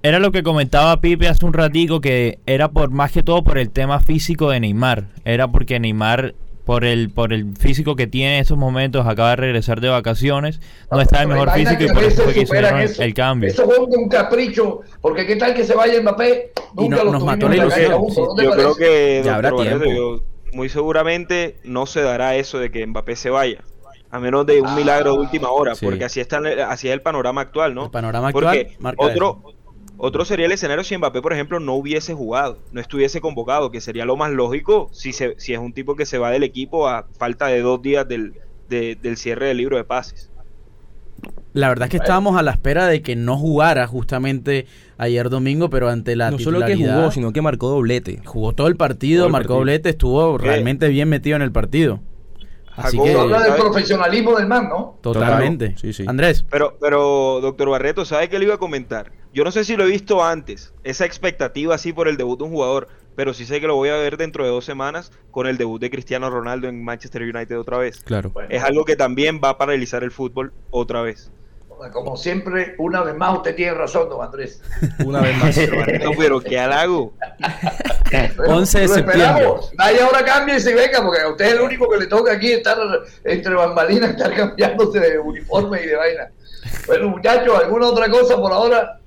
Era 0.03 0.19
lo 0.19 0.33
que 0.33 0.43
comentaba 0.43 0.99
Pipe 1.01 1.29
hace 1.29 1.45
un 1.45 1.53
ratico 1.53 2.01
que 2.01 2.39
era 2.47 2.69
por 2.69 2.91
más 2.91 3.13
que 3.13 3.23
todo 3.23 3.45
por 3.45 3.59
el 3.59 3.71
tema 3.71 4.01
físico 4.01 4.49
de 4.49 4.61
Neymar. 4.61 5.09
Era 5.25 5.49
porque 5.49 5.79
Neymar 5.79 6.35
por 6.65 6.85
el 6.85 7.11
por 7.11 7.33
el 7.33 7.57
físico 7.57 7.97
que 7.97 8.07
tiene 8.07 8.37
en 8.37 8.43
esos 8.43 8.57
momentos 8.57 9.07
acaba 9.07 9.31
de 9.31 9.37
regresar 9.37 9.81
de 9.81 9.89
vacaciones 9.89 10.61
no, 10.91 11.01
está 11.01 11.23
en 11.23 11.31
mejor 11.31 11.51
físico 11.51 11.83
y 11.83 11.89
por 11.89 12.05
eso 12.05 12.23
fue 12.23 12.35
que 12.35 12.43
hicieron 12.43 12.79
el 12.79 13.15
cambio 13.15 13.49
eso 13.49 13.65
fue 13.65 13.79
un 13.79 14.09
capricho 14.09 14.81
porque 15.01 15.27
qué 15.27 15.37
tal 15.37 15.55
que 15.55 15.65
se 15.65 15.75
vaya 15.75 16.01
Mbappé 16.01 16.53
nunca 16.75 17.03
lo 17.03 17.13
nos 17.13 17.25
mató 17.25 17.49
la 17.49 17.57
ilusión 17.57 18.03
yo 18.37 18.51
creo 18.53 18.75
que 18.77 19.23
ya 19.25 19.37
habrá 19.37 19.51
tiempo 19.57 20.23
muy 20.53 20.69
seguramente 20.69 21.59
no 21.65 21.87
se 21.87 22.01
dará 22.03 22.37
eso 22.37 22.59
de 22.59 22.71
que 22.71 22.87
Mbappé 22.87 23.17
se 23.17 23.31
vaya. 23.31 23.63
A 24.11 24.19
menos 24.19 24.45
de 24.45 24.61
un 24.61 24.75
milagro 24.75 25.13
de 25.13 25.19
última 25.21 25.51
hora, 25.51 25.75
sí. 25.77 25.85
porque 25.87 26.05
así, 26.05 26.19
está, 26.21 26.41
así 26.69 26.89
es 26.89 26.95
el 26.95 27.01
panorama 27.03 27.43
actual, 27.43 27.75
¿no? 27.75 27.85
El 27.85 27.91
panorama 27.93 28.33
Porque 28.33 28.73
actual 28.83 28.95
otro, 28.97 29.43
otro 29.99 30.25
sería 30.25 30.47
el 30.47 30.53
escenario 30.53 30.83
si 30.83 30.97
Mbappé, 30.97 31.23
por 31.23 31.33
ejemplo, 31.33 31.61
no 31.61 31.75
hubiese 31.75 32.13
jugado, 32.15 32.59
no 32.73 32.81
estuviese 32.81 33.21
convocado, 33.21 33.71
que 33.71 33.81
sería 33.81 34.05
lo 34.05 34.17
más 34.17 34.33
lógico 34.33 34.89
si, 34.93 35.13
se, 35.13 35.39
si 35.39 35.53
es 35.53 35.61
un 35.61 35.73
tipo 35.73 35.95
que 35.95 36.07
se 36.07 36.19
va 36.19 36.31
del 36.31 36.43
equipo 36.43 36.89
a 36.89 37.07
falta 37.19 37.47
de 37.47 37.61
dos 37.61 37.81
días 37.83 38.09
del, 38.09 38.35
de- 38.69 38.97
del 38.97 39.17
cierre 39.17 39.47
del 39.47 39.59
libro 39.59 39.77
de 39.77 39.85
pases. 39.85 40.30
La 41.53 41.69
verdad 41.69 41.87
es 41.87 41.91
que 41.91 41.97
estábamos 41.97 42.37
a 42.39 42.43
la 42.43 42.53
espera 42.53 42.87
de 42.87 43.03
que 43.03 43.17
no 43.17 43.37
jugara 43.37 43.87
justamente 43.89 44.67
ayer 44.99 45.29
domingo, 45.31 45.69
pero 45.71 45.89
ante 45.89 46.15
la 46.15 46.31
no 46.31 46.39
solo 46.39 46.65
que 46.65 46.77
jugó, 46.77 47.11
sino 47.11 47.33
que 47.33 47.43
marcó 47.43 47.69
doblete. 47.69 48.21
jugó 48.25 48.53
todo 48.53 48.69
el 48.69 48.77
partido, 48.77 49.21
Todo 49.23 49.27
el 49.27 49.33
marcó 49.33 49.43
partido. 49.49 49.59
doblete, 49.59 49.89
estuvo 49.91 50.39
¿Qué? 50.39 50.45
realmente 50.47 50.89
bien 50.89 51.09
metido 51.09 51.37
en 51.37 51.43
el 51.43 51.51
partido. 51.53 52.01
Así 52.77 52.99
que 52.99 53.13
habla 53.13 53.43
del 53.43 53.55
profesionalismo 53.55 54.37
del 54.39 54.47
man, 54.47 54.69
¿no? 54.69 54.97
totalmente. 55.03 55.67
Claro, 55.75 55.81
sí, 55.81 55.93
sí. 55.93 56.05
Andrés, 56.07 56.47
Pero, 56.51 56.79
pero, 56.81 57.41
doctor 57.43 57.69
Barreto, 57.69 58.05
¿sabe 58.05 58.29
qué 58.29 58.39
le 58.39 58.45
iba 58.47 58.55
a 58.55 58.59
comentar? 58.59 59.13
Yo 59.35 59.45
no 59.45 59.51
sé 59.51 59.65
si 59.65 59.77
lo 59.77 59.85
he 59.85 59.89
visto 59.91 60.25
antes, 60.25 60.73
esa 60.85 61.05
expectativa 61.05 61.75
así 61.75 61.93
por 61.93 62.09
el 62.09 62.17
debut 62.17 62.39
de 62.39 62.45
un 62.45 62.51
jugador, 62.53 62.89
pero 63.17 63.35
sí 63.35 63.45
sé 63.45 63.61
que 63.61 63.67
lo 63.67 63.77
voy 63.77 63.89
a 63.91 63.97
ver 63.97 64.17
dentro 64.17 64.45
de 64.45 64.51
dos 64.51 64.65
semanas 64.65 65.13
con 65.31 65.47
el 65.47 65.59
debut 65.59 65.81
de 65.81 65.91
Cristiano 65.91 66.31
Ronaldo 66.31 66.69
en 66.69 66.83
Manchester 66.83 67.23
United 67.23 67.59
otra 67.59 67.79
vez. 67.79 68.01
Claro. 68.05 68.31
Bueno, 68.31 68.49
Es 68.51 68.63
algo 68.63 68.85
que 68.85 68.97
también 68.97 69.41
va 69.43 69.51
a 69.51 69.59
paralizar 69.59 70.03
el 70.05 70.11
fútbol 70.11 70.53
otra 70.71 71.03
vez. 71.03 71.31
como 71.93 72.17
siempre, 72.17 72.75
una 72.79 73.03
vez 73.03 73.15
más 73.17 73.37
usted 73.37 73.55
tiene 73.55 73.75
razón, 73.75 74.09
don 74.09 74.23
Andrés. 74.23 74.63
Una 75.05 75.21
vez 75.21 75.37
más. 75.39 75.57
No, 76.05 76.11
pero 76.19 76.41
qué 76.41 76.59
halago. 76.59 77.15
Bueno, 78.37 78.57
11 78.57 78.81
de 78.81 78.89
septiembre. 78.89 79.23
esperamos. 79.23 79.73
Nadie 79.79 80.01
ahora 80.03 80.25
cambie 80.25 80.57
y 80.57 80.61
se 80.61 80.75
venga, 80.75 81.03
porque 81.03 81.23
a 81.23 81.29
usted 81.29 81.47
es 81.47 81.53
el 81.55 81.61
único 81.61 81.89
que 81.89 81.99
le 81.99 82.07
toca 82.07 82.33
aquí 82.33 82.53
estar 82.53 82.77
entre 83.25 83.55
bambalinas, 83.55 84.11
estar 84.11 84.35
cambiándose 84.35 85.01
de 85.01 85.19
uniforme 85.19 85.83
y 85.83 85.87
de 85.87 85.97
vaina. 85.97 86.31
Bueno, 86.87 87.09
muchachos, 87.09 87.59
¿alguna 87.65 87.87
otra 87.87 88.11
cosa 88.11 88.37
por 88.37 88.53
ahora? 88.53 88.99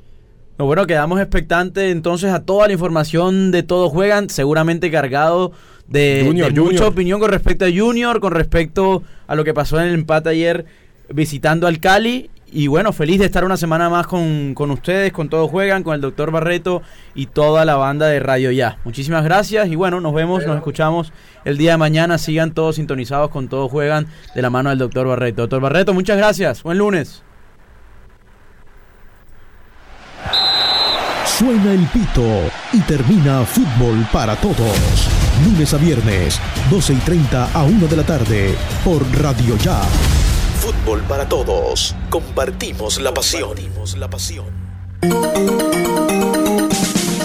No, 0.58 0.66
bueno, 0.66 0.86
quedamos 0.86 1.20
expectantes 1.20 1.92
entonces 1.92 2.32
a 2.32 2.42
toda 2.44 2.68
la 2.68 2.74
información 2.74 3.52
de 3.52 3.64
todos 3.64 3.92
juegan, 3.92 4.30
seguramente 4.30 4.92
cargado 4.92 5.52
de, 5.88 6.24
Junior, 6.26 6.54
de 6.54 6.60
mucha 6.60 6.72
Junior. 6.78 6.94
opinión 6.94 7.20
con 7.20 7.32
respecto 7.32 7.66
a 7.66 7.70
Junior, 7.76 8.20
con 8.20 8.34
respecto 8.34 9.04
a 9.26 9.36
lo 9.36 9.44
que 9.44 9.54
pasó 9.54 9.80
en 9.80 9.88
el 9.88 9.94
empate 9.96 10.30
ayer 10.30 10.66
visitando 11.10 11.68
al 11.68 11.80
Cali. 11.80 12.30
Y 12.56 12.68
bueno, 12.68 12.94
feliz 12.94 13.18
de 13.18 13.26
estar 13.26 13.44
una 13.44 13.58
semana 13.58 13.90
más 13.90 14.06
con, 14.06 14.54
con 14.54 14.70
ustedes, 14.70 15.12
con 15.12 15.28
Todos 15.28 15.50
Juegan, 15.50 15.82
con 15.82 15.96
el 15.96 16.02
doctor 16.02 16.30
Barreto 16.30 16.84
y 17.16 17.26
toda 17.26 17.66
la 17.66 17.78
banda 17.78 18.06
de 18.06 18.20
Radio 18.20 18.52
Ya. 18.52 18.78
Muchísimas 18.86 19.24
gracias 19.24 19.68
y 19.70 19.76
bueno, 19.76 20.02
nos 20.02 20.14
vemos, 20.14 20.46
nos 20.46 20.58
escuchamos 20.58 21.12
el 21.46 21.58
día 21.58 21.72
de 21.72 21.78
mañana. 21.78 22.20
Sigan 22.20 22.54
todos 22.54 22.76
sintonizados 22.76 23.32
con 23.32 23.48
Todos 23.48 23.72
Juegan 23.72 24.06
de 24.36 24.42
la 24.44 24.52
mano 24.52 24.70
del 24.70 24.78
doctor 24.78 25.08
Barreto. 25.08 25.42
Doctor 25.42 25.62
Barreto, 25.62 25.96
muchas 25.96 26.16
gracias. 26.18 26.62
Buen 26.62 26.78
lunes. 26.78 27.23
Suena 31.44 31.74
el 31.74 31.86
pito 31.88 32.24
y 32.72 32.80
termina 32.84 33.44
fútbol 33.44 34.08
para 34.14 34.34
todos. 34.38 35.10
Lunes 35.44 35.74
a 35.74 35.78
viernes, 35.78 36.40
12 36.70 36.94
y 36.94 36.98
30 37.00 37.52
a 37.52 37.64
1 37.64 37.86
de 37.86 37.98
la 37.98 38.04
tarde, 38.04 38.56
por 38.86 39.02
Radio 39.22 39.58
Ya. 39.58 39.82
Fútbol 40.62 41.02
para 41.02 41.28
todos. 41.28 41.94
Compartimos 42.10 43.02
la 43.02 43.14
pasión. 43.14 43.58
la 43.98 44.10
pasión. 44.10 44.46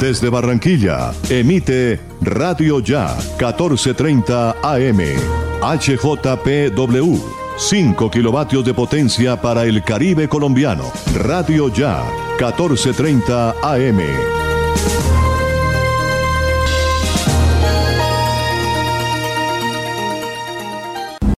Desde 0.01 0.29
Barranquilla, 0.31 1.13
emite 1.31 2.01
Radio 2.21 2.81
Ya 2.81 3.17
1430 3.39 4.57
AM. 4.65 5.01
HJPW. 5.63 7.19
5 7.57 8.11
kilovatios 8.11 8.65
de 8.65 8.75
potencia 8.75 9.41
para 9.41 9.63
el 9.63 9.85
Caribe 9.85 10.29
colombiano. 10.29 10.91
Radio 11.15 11.73
Ya 11.73 12.03
1430 12.39 13.55
AM. 13.63 14.58